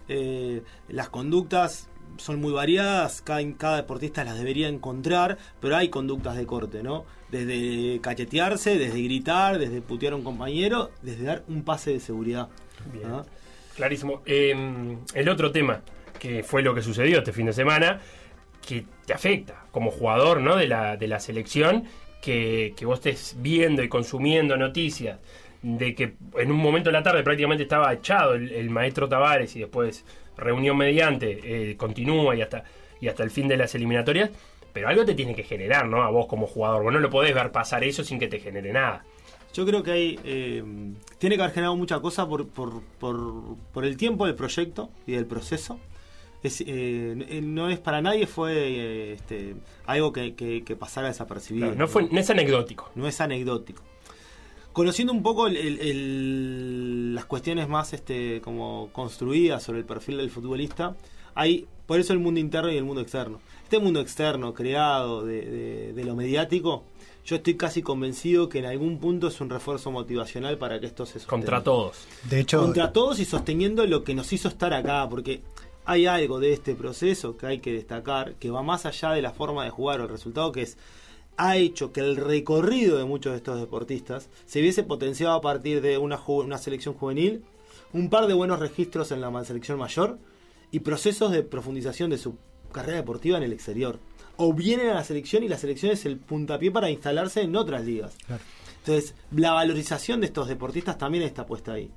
Eh, 0.09 0.63
las 0.89 1.09
conductas 1.09 1.89
son 2.19 2.41
muy 2.41 2.53
variadas, 2.53 3.23
cada, 3.23 3.41
cada 3.57 3.77
deportista 3.77 4.25
las 4.25 4.37
debería 4.37 4.69
encontrar, 4.69 5.39
pero 5.61 5.77
hay 5.77 5.89
conductas 5.89 6.37
de 6.37 6.47
corte, 6.47 6.83
¿no? 6.83 7.05
Desde 7.31 8.01
cachetearse, 8.01 8.77
desde 8.77 9.03
gritar, 9.03 9.59
desde 9.59 9.81
putear 9.81 10.15
a 10.15 10.17
un 10.17 10.25
compañero, 10.25 10.91
desde 11.03 11.25
dar 11.25 11.45
un 11.49 11.63
pase 11.63 11.93
de 11.93 12.01
seguridad. 12.01 12.49
Bien. 12.93 13.07
¿ah? 13.07 13.25
Clarísimo. 13.77 14.23
Eh, 14.27 14.97
el 15.15 15.29
otro 15.29 15.53
tema, 15.53 15.83
que 16.19 16.43
fue 16.43 16.63
lo 16.63 16.75
que 16.75 16.83
sucedió 16.83 17.19
este 17.19 17.33
fin 17.33 17.47
de 17.47 17.53
semana, 17.53 18.01
que 18.67 18.85
te 19.07 19.13
afecta 19.13 19.65
como 19.71 19.91
jugador 19.91 20.41
¿no? 20.41 20.57
de, 20.57 20.67
la, 20.67 20.97
de 20.97 21.09
la 21.09 21.21
selección, 21.21 21.85
que, 22.21 22.75
que 22.77 22.85
vos 22.85 22.99
estés 22.99 23.37
viendo 23.39 23.83
y 23.83 23.89
consumiendo 23.89 24.57
noticias 24.57 25.19
de 25.63 25.95
que 25.95 26.15
en 26.37 26.51
un 26.53 26.59
momento 26.59 26.89
de 26.89 26.93
la 26.93 27.03
tarde 27.03 27.23
prácticamente 27.23 27.65
estaba 27.65 27.93
echado 27.93 28.35
el, 28.35 28.71
maestro 28.71 29.09
Tavares 29.09 29.57
y 29.57 29.61
después 29.61 30.05
reunión 30.37 30.77
mediante 30.77 31.71
eh, 31.71 31.77
continúa 31.77 32.37
y 32.37 32.43
hasta, 32.43 32.65
y 33.01 33.09
hasta 33.09 33.25
el 33.25 33.31
fin 33.31 33.49
de 33.49 33.57
las 33.57 33.75
eliminatorias, 33.75 34.31
pero 34.73 34.89
algo 34.89 35.05
te 35.05 35.15
tiene 35.15 35.35
que 35.35 35.43
generar, 35.43 35.87
¿no? 35.87 36.03
A 36.03 36.11
vos 36.11 36.27
como 36.27 36.47
jugador. 36.47 36.85
Vos 36.85 36.93
no 36.93 37.01
lo 37.01 37.11
podés 37.11 37.35
ver 37.35 37.51
pasar 37.51 37.83
eso 37.83 38.05
sin 38.05 38.19
que 38.19 38.29
te 38.29 38.39
genere 38.39 38.73
nada. 38.73 39.05
Yo 39.53 39.67
creo 39.67 39.83
que 39.83 39.91
hay. 39.91 40.21
eh, 40.25 40.63
tiene 41.19 41.37
que 41.37 41.43
haber 41.43 41.55
generado 41.55 41.75
mucha 41.75 41.99
cosa 42.01 42.29
por, 42.29 42.49
por, 42.49 42.83
por, 43.01 43.57
por 43.73 43.85
el 43.85 43.97
tiempo 43.97 44.27
del 44.27 44.37
proyecto 44.37 44.91
y 45.07 45.13
del 45.13 45.27
proceso. 45.27 45.81
Es, 46.42 46.61
eh, 46.61 47.12
n- 47.16 47.40
no 47.42 47.68
es 47.68 47.78
para 47.80 48.00
nadie 48.00 48.26
fue 48.26 48.52
eh, 48.54 49.12
este, 49.14 49.57
algo 49.87 50.12
que, 50.12 50.35
que- 50.35 50.62
que 50.64 50.76
pasara 50.76 51.09
desapercibido. 51.09 51.68
No, 51.71 51.75
no 51.75 51.88
fue, 51.88 52.09
no 52.11 52.21
es 52.21 52.30
anecdótico. 52.30 52.90
no 52.95 53.09
es 53.09 53.21
anecdótico. 53.21 53.83
Conociendo 54.73 55.12
un 55.12 55.23
poco 55.25 55.49
el- 55.49 55.57
el- 55.57 55.80
el- 55.80 57.14
las 57.14 57.25
cuestiones 57.25 57.68
más 57.68 57.92
este, 57.92 58.40
como 58.42 58.90
construidas 58.92 59.62
sobre 59.62 59.80
el 59.80 59.85
perfil 59.85 60.18
del 60.18 60.30
futbolista, 60.30 60.95
hay, 61.35 61.66
por 61.87 61.99
eso 61.99 62.12
el 62.12 62.21
mundo 62.21 62.38
interno 62.38 62.71
y 62.71 62.76
el 62.76 62.85
mundo 62.85 63.00
externo. 63.00 63.40
Este 63.64 63.78
mundo 63.80 64.00
externo 64.00 64.54
creado 64.54 65.25
de, 65.25 65.40
de- 65.45 65.92
de 65.92 66.04
lo 66.04 66.14
mediático, 66.14 66.85
yo 67.25 67.37
estoy 67.37 67.57
casi 67.57 67.83
convencido 67.83 68.49
que 68.49 68.61
en 68.61 68.66
algún 68.66 68.99
punto 68.99 69.26
es 69.28 69.40
un 69.40 69.50
refuerzo 69.50 69.90
motivacional 69.90 70.57
para 70.57 70.78
que 70.80 70.87
esto 70.87 71.04
se 71.04 71.14
sostenga. 71.14 71.30
Contra 71.30 71.62
todos. 71.64 72.07
De 72.30 72.40
hecho, 72.40 72.61
Contra 72.61 72.92
todos 72.92 73.18
y 73.18 73.25
sosteniendo 73.25 73.85
lo 73.87 74.04
que 74.04 74.14
nos 74.14 74.33
hizo 74.33 74.49
estar 74.49 74.73
acá, 74.73 75.07
porque 75.11 75.40
hay 75.88 76.04
algo 76.04 76.38
de 76.38 76.52
este 76.52 76.75
proceso 76.75 77.38
que 77.38 77.47
hay 77.47 77.59
que 77.61 77.73
destacar, 77.73 78.35
que 78.35 78.50
va 78.50 78.62
más 78.62 78.85
allá 78.85 79.12
de 79.12 79.23
la 79.23 79.33
forma 79.33 79.64
de 79.64 79.71
jugar 79.71 80.00
o 80.00 80.04
el 80.04 80.11
resultado, 80.11 80.52
que 80.52 80.61
es 80.61 80.76
ha 81.38 81.57
hecho 81.57 81.92
que 81.92 82.00
el 82.00 82.16
recorrido 82.16 82.99
de 82.99 83.07
muchos 83.07 83.33
de 83.33 83.38
estos 83.38 83.59
deportistas 83.59 84.28
se 84.45 84.61
viese 84.61 84.83
potenciado 84.83 85.35
a 85.35 85.40
partir 85.40 85.80
de 85.80 85.97
una, 85.97 86.21
una 86.26 86.59
selección 86.59 86.95
juvenil, 86.95 87.42
un 87.95 88.11
par 88.11 88.26
de 88.26 88.35
buenos 88.35 88.59
registros 88.59 89.12
en 89.12 89.23
la 89.23 89.45
selección 89.47 89.78
mayor 89.78 90.18
y 90.71 90.80
procesos 90.80 91.33
de 91.33 91.42
profundización 91.42 92.11
de 92.11 92.18
su 92.18 92.37
carrera 92.71 92.99
deportiva 92.99 93.38
en 93.38 93.45
el 93.45 93.54
exterior. 93.54 93.99
O 94.37 94.52
vienen 94.52 94.90
a 94.90 94.95
la 94.95 95.04
selección 95.04 95.42
y 95.42 95.49
la 95.49 95.57
selección 95.57 95.92
es 95.92 96.04
el 96.04 96.18
puntapié 96.18 96.71
para 96.71 96.90
instalarse 96.90 97.40
en 97.40 97.57
otras 97.57 97.87
ligas. 97.87 98.14
Claro. 98.26 98.42
Entonces, 98.80 99.14
la 99.30 99.52
valorización 99.52 100.21
de 100.21 100.26
estos 100.26 100.49
deportistas 100.49 100.99
también 100.99 101.25
está 101.25 101.47
puesta 101.47 101.73
ahí. 101.73 101.90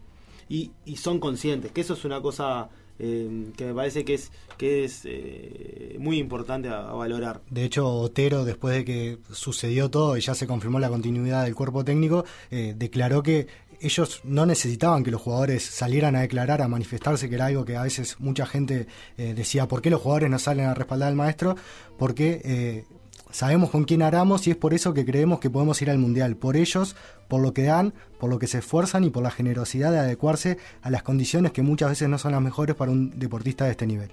Y, 0.48 0.72
y 0.86 0.96
son 0.96 1.20
conscientes, 1.20 1.72
que 1.72 1.82
eso 1.82 1.94
es 1.94 2.06
una 2.06 2.22
cosa 2.22 2.70
eh, 3.04 3.52
que 3.58 3.66
me 3.66 3.74
parece 3.74 4.06
que 4.06 4.14
es, 4.14 4.32
que 4.58 4.84
es 4.84 5.02
eh, 5.06 5.96
muy 6.00 6.20
importante 6.20 6.70
a, 6.70 6.82
valorar. 6.94 7.42
De 7.50 7.64
hecho, 7.64 7.88
Otero, 7.88 8.46
después 8.46 8.76
de 8.76 8.86
que 8.86 9.18
sucedió 9.32 9.90
todo 9.90 10.18
y 10.18 10.22
ya 10.22 10.36
se 10.36 10.46
confirmó 10.46 10.80
la 10.80 10.90
continuidad 10.90 11.44
del 11.44 11.56
cuerpo 11.56 11.84
técnico, 11.84 12.26
eh, 12.52 12.76
declaró 12.78 13.24
que 13.24 13.48
ellos 13.80 14.22
no 14.24 14.46
necesitaban 14.46 15.04
que 15.04 15.10
los 15.10 15.20
jugadores 15.20 15.64
salieran 15.64 16.16
a 16.16 16.22
declarar, 16.22 16.62
a 16.62 16.68
manifestarse, 16.68 17.28
que 17.28 17.36
era 17.36 17.48
algo 17.48 17.66
que 17.66 17.76
a 17.76 17.82
veces 17.82 18.20
mucha 18.20 18.46
gente 18.46 18.86
eh, 19.18 19.34
decía, 19.34 19.68
¿por 19.68 19.82
qué 19.82 19.90
los 19.90 20.02
jugadores 20.02 20.30
no 20.30 20.38
salen 20.38 20.68
a 20.68 20.76
respaldar 20.76 21.10
al 21.10 21.16
maestro? 21.16 21.56
Porque 21.98 22.86
sabemos 23.32 23.70
con 23.70 23.84
quién 23.86 24.02
haramos 24.02 24.48
y 24.48 24.52
es 24.52 24.58
por 24.58 24.74
eso 24.74 24.94
que 24.94 25.06
creemos 25.06 25.40
que 25.40 25.50
podemos 25.50 25.82
ir 25.82 25.90
al 25.90 25.98
Mundial. 25.98 26.36
Por 26.36 26.56
ellos, 26.58 26.96
por 27.28 27.42
lo 27.42 27.54
que 27.54 27.64
dan, 27.64 27.94
por 28.20 28.30
lo 28.30 28.40
que 28.40 28.48
se 28.48 28.60
esfuerzan 28.60 29.04
y 29.04 29.10
por 29.10 29.24
la 29.24 29.32
generosidad 29.32 29.92
de 29.92 30.00
adecuarse 30.00 30.58
a 30.82 30.90
las 30.90 31.04
condiciones 31.04 31.52
que 31.52 31.62
muchas 31.62 31.90
veces 31.90 32.10
no 32.10 32.18
son 32.18 32.34
las 32.34 32.42
mejores 32.42 32.76
para 32.76 32.92
un 32.92 33.18
deportista 33.20 33.66
de 33.66 33.72
este 33.72 33.88
nivel. 33.88 34.12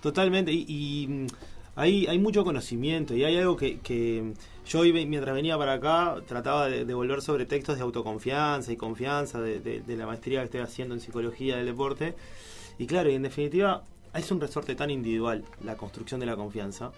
Totalmente, 0.00 0.52
y, 0.52 1.06
mm, 1.08 1.26
hay, 1.76 2.18
mucho 2.18 2.44
conocimiento 2.44 3.14
y 3.14 3.24
hay 3.24 3.36
algo 3.36 3.56
que, 3.56 4.32
yo 4.66 4.80
hoy 4.80 4.92
mientras 5.06 5.34
venía 5.34 5.56
para 5.56 5.74
acá 5.74 6.16
trataba 6.26 6.68
de, 6.68 6.92
volver 6.92 7.22
sobre 7.22 7.46
textos 7.46 7.76
de 7.76 7.82
autoconfianza 7.82 8.72
y 8.72 8.76
confianza 8.76 9.40
de, 9.40 9.60
de- 9.60 9.80
de 9.80 9.96
la 9.96 10.06
maestría 10.06 10.40
que 10.40 10.46
estoy 10.46 10.60
haciendo 10.60 10.94
en 10.94 11.00
psicología 11.00 11.56
del 11.56 11.66
deporte. 11.66 12.14
Y 12.78 12.86
claro, 12.86 13.10
y 13.10 13.14
en 13.14 13.22
definitiva 13.22 13.84
es 14.14 14.30
un 14.30 14.40
resorte 14.40 14.74
tan 14.74 14.90
individual 14.90 15.44
la 15.64 15.76
construcción 15.76 16.20
de 16.20 16.26
la 16.26 16.36
confianza 16.36 16.90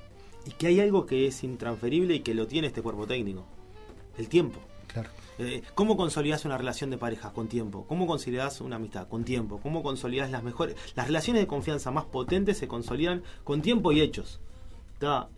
y 0.47 0.50
que 0.52 0.68
hay 0.68 0.80
algo 0.80 1.06
que 1.06 1.26
es 1.26 1.44
intransferible 1.44 2.14
y 2.14 2.20
que 2.20 2.35
lo 2.35 2.47
tiene 2.47 2.68
este 2.68 2.82
cuerpo 2.82 3.06
técnico, 3.06 3.44
el 4.18 4.28
tiempo. 4.28 4.59
Claro. 4.87 5.11
Eh, 5.38 5.62
¿Cómo 5.75 5.97
consolidás 5.97 6.44
una 6.44 6.59
relación 6.59 6.90
de 6.90 6.99
pareja 6.99 7.32
con 7.32 7.49
tiempo? 7.49 7.87
¿Cómo 7.87 8.06
consolidás 8.06 8.61
una 8.61 8.76
amistad 8.76 9.09
con 9.09 9.25
tiempo? 9.25 9.61
¿Cómo 9.62 9.82
consolidás 9.82 10.30
las 10.30 10.42
mejores... 10.42 10.76
Las 10.94 11.06
relaciones 11.06 11.42
de 11.42 11.47
confianza 11.47 11.90
más 11.90 12.04
potentes 12.04 12.59
se 12.59 12.68
consolidan 12.68 13.23
con 13.44 13.62
tiempo 13.62 13.92
y 13.92 14.00
hechos. 14.00 14.40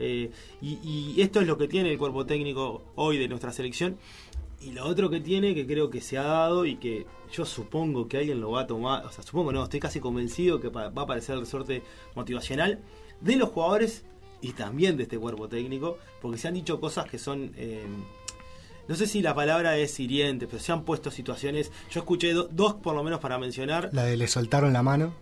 Eh, 0.01 0.31
y, 0.61 0.79
y 0.83 1.21
esto 1.21 1.41
es 1.41 1.47
lo 1.47 1.57
que 1.57 1.69
tiene 1.69 1.93
el 1.93 1.99
cuerpo 1.99 2.27
técnico 2.27 2.83
hoy 2.97 3.19
de 3.19 3.29
nuestra 3.29 3.53
selección. 3.53 3.97
Y 4.61 4.73
lo 4.73 4.85
otro 4.85 5.11
que 5.11 5.21
tiene, 5.21 5.55
que 5.55 5.67
creo 5.67 5.91
que 5.91 6.01
se 6.01 6.19
ha 6.19 6.23
dado 6.23 6.65
y 6.67 6.77
que 6.77 7.07
yo 7.33 7.45
supongo 7.45 8.09
que 8.09 8.19
alguien 8.19 8.41
lo 8.41 8.53
va 8.53 8.63
a 8.63 8.67
tomar, 8.67 9.05
o 9.05 9.11
sea, 9.11 9.25
supongo 9.25 9.53
no, 9.53 9.65
estoy 9.65 9.81
casi 9.81 10.01
convencido 10.01 10.61
que 10.61 10.69
va 10.69 10.85
a 10.85 10.87
aparecer 10.89 11.35
el 11.35 11.41
resorte 11.41 11.83
motivacional 12.15 12.81
de 13.21 13.37
los 13.37 13.49
jugadores 13.49 14.05
y 14.43 14.53
también 14.53 14.97
de 14.99 15.05
este 15.05 15.19
cuerpo 15.19 15.49
técnico, 15.49 15.97
porque 16.21 16.37
se 16.37 16.49
han 16.49 16.55
dicho 16.55 16.79
cosas 16.81 17.09
que 17.09 17.19
son... 17.19 17.53
eh, 17.57 17.87
no 18.89 18.97
sé 18.97 19.07
si 19.07 19.23
la 19.23 19.35
palabra 19.35 19.79
es 19.79 19.99
hiriente, 20.01 20.47
pero 20.49 20.59
se 20.61 20.73
han 20.73 20.83
puesto 20.85 21.11
situaciones. 21.11 21.71
Yo 21.91 22.01
escuché 22.01 22.33
do- 22.33 22.49
dos 22.51 22.75
por 22.75 22.95
lo 22.97 23.05
menos 23.05 23.21
para 23.21 23.39
mencionar. 23.39 23.89
La 23.93 24.05
de 24.05 24.17
le 24.17 24.27
soltaron 24.27 24.73
la 24.73 24.83
mano. 24.83 25.15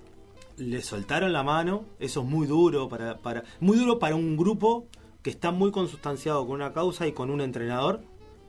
Le 0.57 0.81
soltaron 0.83 1.33
la 1.33 1.43
mano. 1.43 1.85
Eso 2.01 2.21
es 2.23 2.27
muy 2.27 2.47
duro 2.47 2.89
para, 2.89 3.19
para 3.19 3.45
muy 3.61 3.77
duro 3.77 3.99
para 3.99 4.15
un 4.17 4.37
grupo 4.37 4.87
que 5.23 5.29
está 5.29 5.51
muy 5.51 5.71
consustanciado 5.71 6.47
con 6.47 6.57
una 6.57 6.73
causa 6.73 7.07
y 7.07 7.13
con 7.13 7.31
un 7.31 7.43
entrenador. 7.43 8.01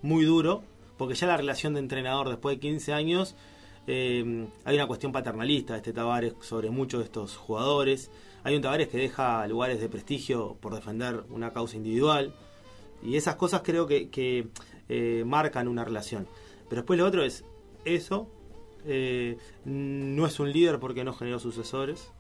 Muy 0.02 0.24
duro, 0.24 0.64
porque 0.98 1.14
ya 1.16 1.28
la 1.28 1.36
relación 1.38 1.74
de 1.74 1.82
entrenador 1.82 2.30
después 2.30 2.56
de 2.56 2.60
15 2.62 2.94
años 2.94 3.36
eh, 3.88 4.48
hay 4.64 4.76
una 4.76 4.88
cuestión 4.88 5.12
paternalista 5.12 5.74
de 5.74 5.80
este 5.80 5.92
Tavares 5.94 6.34
sobre 6.40 6.70
muchos 6.70 7.02
de 7.02 7.06
estos 7.06 7.36
jugadores. 7.36 8.10
Hay 8.44 8.56
un 8.56 8.62
Tavares 8.62 8.88
que 8.88 8.98
deja 8.98 9.48
lugares 9.48 9.80
de 9.80 9.90
prestigio 9.90 10.58
por 10.60 10.74
defender 10.74 11.24
una 11.30 11.52
causa 11.52 11.78
individual. 11.78 12.34
Y 13.04 13.16
esas 13.16 13.36
cosas 13.36 13.62
creo 13.64 13.88
que, 13.88 14.10
que, 14.10 14.48
eh, 14.90 15.24
marcan 15.26 15.68
una 15.68 15.84
relación. 15.86 16.28
Pero 16.70 16.82
después 16.82 17.00
lo 17.00 17.06
otro 17.06 17.24
es 17.24 17.44
eso. 17.86 18.28
eh, 18.86 19.38
no 19.66 20.26
es 20.26 20.40
un 20.40 20.52
líder 20.52 20.80
porque 20.80 21.04
no 21.04 21.14
generó 21.14 21.40
sucesores. 21.40 22.12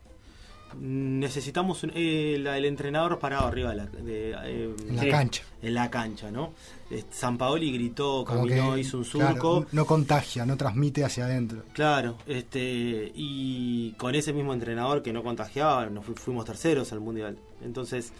Necesitamos 0.79 1.84
un- 1.84 1.91
eh, 1.95 2.38
la- 2.39 2.57
el 2.57 2.65
entrenador 2.65 3.19
parado 3.19 3.47
arriba 3.47 3.69
de 3.71 3.75
la, 3.75 3.86
de, 3.86 4.31
eh, 4.45 4.75
En 4.89 4.95
la 4.95 5.01
Sí. 5.03 5.10
cancha. 5.10 5.43
en 5.62 5.73
la 5.73 5.89
cancha, 5.91 6.31
¿no? 6.31 6.53
Eh, 6.89 7.03
San 7.12 7.38
Paoli 7.38 7.71
gritó, 7.71 8.23
caminó, 8.25 8.73
que, 8.75 8.81
hizo 8.81 8.97
un 8.97 9.03
claro, 9.03 9.31
surco. 9.34 9.65
no 9.71 9.86
contagia, 9.86 10.45
no 10.45 10.57
transmite 10.57 11.03
hacia 11.05 11.25
adentro. 11.25 11.63
Claro, 11.73 12.17
este 12.27 13.12
y 13.15 13.91
con 13.97 14.15
ese 14.15 14.34
mismo 14.34 14.53
entrenador 14.53 15.01
que 15.01 15.13
no 15.13 15.23
contagiaba, 15.23 15.86
nos 15.88 16.05
fu- 16.05 16.15
fuimos 16.15 16.45
terceros 16.45 16.91
al 16.91 16.99
mundial. 16.99 17.38
Entonces, 17.63 18.12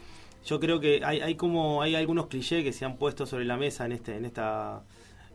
yo 0.46 0.60
creo 0.60 0.80
que 0.80 1.02
hay, 1.04 1.20
hay 1.22 1.36
como 1.36 1.82
hay 1.82 1.96
algunos 1.96 2.28
clichés 2.28 2.64
que 2.64 2.74
se 2.74 2.86
han 2.86 2.98
puesto 2.98 3.26
sobre 3.26 3.46
la 3.46 3.58
mesa 3.58 3.86
en 3.86 3.92
este 3.92 4.16
en 4.18 4.26
esta 4.26 4.82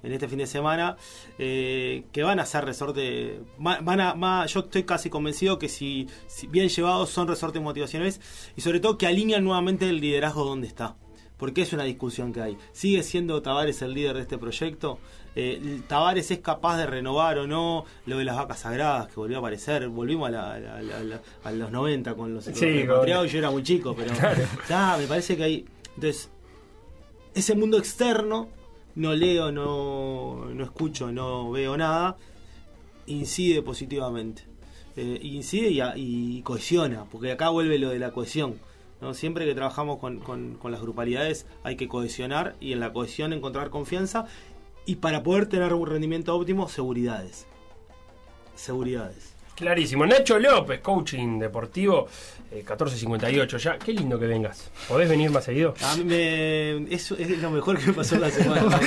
en 0.03 0.13
este 0.13 0.29
fin 0.29 0.39
de 0.39 0.47
semana 0.47 0.97
eh, 1.39 2.05
que 2.13 2.23
van 2.23 2.39
a 2.41 2.47
ser 2.47 2.65
resorte 2.65 3.41
va- 3.65 3.81
van 3.81 4.01
a 4.01 4.47
yo 4.47 4.61
estoy 4.61 4.85
casi 4.85 5.11
convencido 5.11 5.59
que 5.59 5.69
si, 5.69 6.09
si 6.27 6.47
bien 6.47 6.69
llevados 6.69 7.11
son 7.11 7.27
resortes 7.29 7.61
motivacionales 7.63 8.21
y 8.57 8.61
sobre 8.61 8.81
todo 8.81 8.99
que 8.99 9.07
alinean 9.07 9.43
nuevamente 9.45 9.89
el 9.89 10.01
liderazgo 10.01 10.45
donde 10.45 10.67
está 10.69 10.97
porque 11.39 11.61
es 11.61 11.73
una 11.75 11.85
discusión 11.85 12.33
que 12.33 12.41
hay. 12.41 12.57
¿Sigue 12.73 13.03
siendo 13.03 13.43
Tavares 13.43 13.83
el 13.83 13.93
líder 13.93 14.17
de 14.17 14.23
este 14.23 14.39
proyecto? 14.39 14.99
Eh, 15.35 15.83
¿Tavares 15.87 16.31
es 16.31 16.39
capaz 16.39 16.79
de 16.79 16.87
renovar 16.87 17.37
o 17.39 17.47
no 17.47 17.85
lo 18.07 18.17
de 18.17 18.25
las 18.25 18.37
vacas 18.37 18.61
sagradas 18.61 19.09
que 19.09 19.17
volvió 19.17 19.37
a 19.37 19.41
aparecer? 19.41 19.87
Volvimos 19.91 20.29
a, 20.29 20.31
la- 20.33 20.55
a 20.55 20.59
la- 20.81 20.97
a 20.97 21.03
la- 21.05 21.21
a 21.45 21.51
los 21.53 21.71
90 21.71 22.15
con 22.15 22.33
los 22.33 22.43
Sí, 22.47 22.65
y 22.65 22.87
yo 22.87 23.39
era 23.39 23.51
muy 23.51 23.63
chico, 23.63 23.95
pero 23.95 24.15
ya, 24.71 24.97
me 24.99 25.07
parece 25.07 25.37
que 25.37 25.43
hay... 25.45 25.67
Entonces, 25.97 26.31
ese 27.35 27.55
mundo 27.55 27.77
externo, 27.77 28.49
no 28.97 29.15
leo, 29.15 29.53
no, 29.53 30.47
no 30.53 30.65
escucho, 30.65 31.13
no 31.13 31.51
veo 31.53 31.77
nada, 31.77 32.17
incide 33.07 33.63
positivamente. 33.63 34.43
Eh, 34.97 35.21
incide 35.23 35.69
y, 35.97 36.43
cohesiona, 36.43 37.05
porque 37.05 37.31
acá 37.31 37.51
vuelve 37.51 37.79
lo 37.79 37.91
de 37.91 37.99
la 37.99 38.11
cohesión. 38.13 38.59
¿no? 39.01 39.13
Siempre 39.15 39.45
que 39.45 39.55
trabajamos 39.55 39.99
con, 39.99 40.19
con- 40.19 40.55
con 40.55 40.73
las 40.73 40.81
grupalidades 40.81 41.47
hay 41.63 41.77
que 41.77 41.87
cohesionar 41.87 42.57
y 42.61 42.73
en 42.73 42.81
la 42.81 42.93
cohesión 42.95 43.33
encontrar 43.35 43.69
confianza 43.71 44.27
y 44.87 44.97
para 44.97 45.23
poder 45.23 45.47
tener 45.49 45.75
un 45.75 45.87
rendimiento 45.87 46.35
óptimo, 46.35 46.69
seguridades. 46.69 47.47
Seguridades. 48.55 49.36
Clarísimo. 49.57 50.05
Nacho 50.07 50.39
López, 50.39 50.81
coaching 50.81 51.39
deportivo, 51.39 52.07
eh, 52.53 52.57
1458 52.57 53.57
ya. 53.59 53.79
Qué 53.79 53.93
lindo 53.95 54.19
que 54.19 54.27
vengas. 54.27 54.71
¿Podés 54.87 55.09
venir 55.09 55.31
más 55.31 55.45
seguido? 55.45 55.75
A 55.83 55.97
mí 55.97 56.05
me, 56.05 56.95
eso 56.95 57.17
es 57.19 57.29
lo 57.41 57.51
mejor 57.51 57.79
que 57.79 57.87
me 57.87 57.93
pasó 57.95 58.17
la 58.19 58.31
semana. 58.31 58.79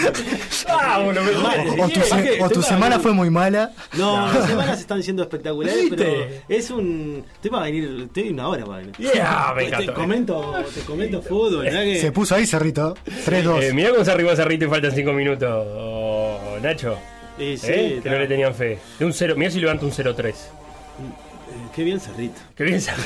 Ah, 0.67 1.01
bueno, 1.03 1.21
me- 1.23 1.31
Vale, 1.31 1.81
O 1.81 1.89
tu, 1.89 2.01
se- 2.01 2.59
o 2.59 2.61
semana 2.61 2.99
fue 2.99 3.13
muy 3.13 3.29
mala. 3.31 3.71
No, 3.97 4.31
las 4.31 4.47
semanas 4.47 4.79
están 4.79 5.01
siendo 5.01 5.23
espectaculares, 5.23 5.81
¿Viste? 5.81 5.95
pero 5.97 6.25
es 6.47 6.69
un. 6.69 7.25
Estoy 7.33 7.49
para 7.51 7.63
venir, 7.63 8.03
estoy 8.05 8.29
una 8.29 8.47
hora 8.47 8.65
para 8.65 8.77
venir. 8.79 8.95
Yeah, 8.97 9.53
me 9.55 9.65
te, 9.65 9.91
comento, 9.93 10.53
te 10.73 10.81
comento 10.81 11.21
fútbol, 11.21 11.63
¿verdad 11.65 11.81
que? 11.81 11.99
Se 11.99 12.11
puso 12.11 12.35
ahí 12.35 12.45
Cerrito. 12.45 12.95
3-2. 13.25 13.63
Eh, 13.63 13.73
mirá 13.73 13.89
cómo 13.91 14.05
se 14.05 14.11
arribó 14.11 14.35
Cerrito 14.35 14.65
y 14.65 14.69
faltan 14.69 14.91
5 14.91 15.13
minutos. 15.13 15.49
Oh, 15.51 16.57
Nacho, 16.61 16.95
Y 17.39 17.57
sí, 17.57 17.71
¿eh? 17.71 17.99
que 18.03 18.09
no 18.09 18.19
le 18.19 18.27
tenían 18.27 18.53
fe. 18.53 18.77
De 18.99 19.05
un 19.05 19.13
0, 19.13 19.35
mirá 19.37 19.49
si 19.49 19.59
levanta 19.59 19.85
un 19.85 19.91
0-3. 19.91 20.33
Eh, 21.49 21.69
Qué 21.75 21.83
bien 21.83 21.99
Cerrito. 21.99 22.39
Qué 22.55 22.63
bien 22.63 22.81
se 22.81 22.91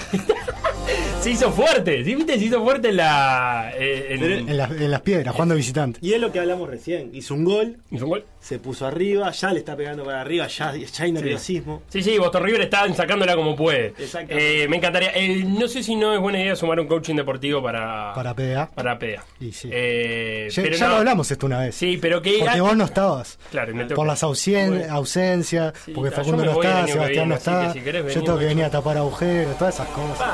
Se 1.22 1.32
hizo 1.32 1.52
fuerte, 1.54 2.04
¿sí 2.04 2.16
viste? 2.16 2.38
Se 2.38 2.46
hizo 2.46 2.62
fuerte 2.62 2.90
en 2.90 2.98
la. 2.98 3.72
eh, 3.78 4.08
en- 4.20 4.58
las- 4.58 4.72
en 4.72 4.92
las 4.92 5.02
piedras, 5.02 5.34
jugando 5.34 5.56
visitante. 5.56 5.98
Y 6.02 6.12
es 6.14 6.20
lo 6.20 6.32
que 6.34 6.40
hablamos 6.40 6.70
recién. 6.70 7.12
Hizo 7.14 7.34
un 7.34 7.46
gol, 7.46 7.78
¿Hizo 7.92 8.04
un 8.04 8.10
gol? 8.12 8.26
se 8.42 8.60
puso 8.60 8.86
arriba, 8.86 9.32
ya 9.32 9.54
le 9.54 9.60
está 9.60 9.78
pegando 9.78 10.04
para 10.04 10.20
arriba, 10.20 10.48
ya, 10.48 10.76
ya 10.76 11.04
hay 11.06 11.14
nerviosismo. 11.14 11.84
Sí, 11.88 12.04
sí, 12.04 12.18
Boston 12.18 12.44
River 12.44 12.62
están 12.64 12.94
sacándola 12.94 13.36
como 13.38 13.56
puede. 13.56 13.94
Eh, 14.28 14.68
me 14.70 14.76
encantaría. 14.78 15.12
eh, 15.16 15.46
no 15.48 15.70
sé 15.70 15.82
si 15.82 15.96
no 15.96 16.14
es 16.14 16.20
buena 16.20 16.42
idea 16.42 16.58
sumar 16.58 16.78
un 16.82 16.88
coaching 16.88 17.16
deportivo 17.16 17.64
para. 17.64 18.14
Para 18.14 18.34
PDA. 18.36 18.70
Para 18.72 19.00
PEA. 19.00 19.24
Y 19.40 19.54
sí. 19.54 19.70
Eh, 19.72 20.50
Ya, 20.52 20.62
pero 20.62 20.76
ya 20.76 20.86
no- 20.88 20.92
lo 20.92 20.98
hablamos 20.98 21.32
esto 21.32 21.46
una 21.46 21.60
vez. 21.60 21.76
Sí, 21.76 21.98
pero 22.02 22.22
que. 22.22 22.40
Porque 22.40 22.60
ah, 22.60 22.62
vos 22.62 22.76
no 22.76 22.84
estabas. 22.84 23.40
Claro, 23.50 23.74
me 23.74 23.86
Por 23.86 24.06
las 24.08 24.24
ausencias, 24.24 25.74
Sí, 25.86 25.92
porque 25.94 26.12
Facundo 26.12 26.44
no 26.44 26.52
está, 26.62 26.86
Sebastián 26.88 27.30
no 27.30 27.36
está. 27.36 27.68
que 27.68 27.80
si 27.80 27.86
querés 27.86 28.14
Yo 28.14 28.20
que 28.38 28.46
venía 28.46 28.68
a 28.68 28.72
tapar 28.72 28.98
agujeros, 28.98 29.58
todas 29.58 29.76
esas 29.76 29.88
cosas. 29.90 30.30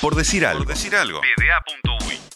Por 0.00 0.14
decir 0.14 0.46
algo. 0.46 0.64
Por 0.64 0.74
decir 0.74 0.94
algo. 0.96 1.20
PDA.U 1.20 2.29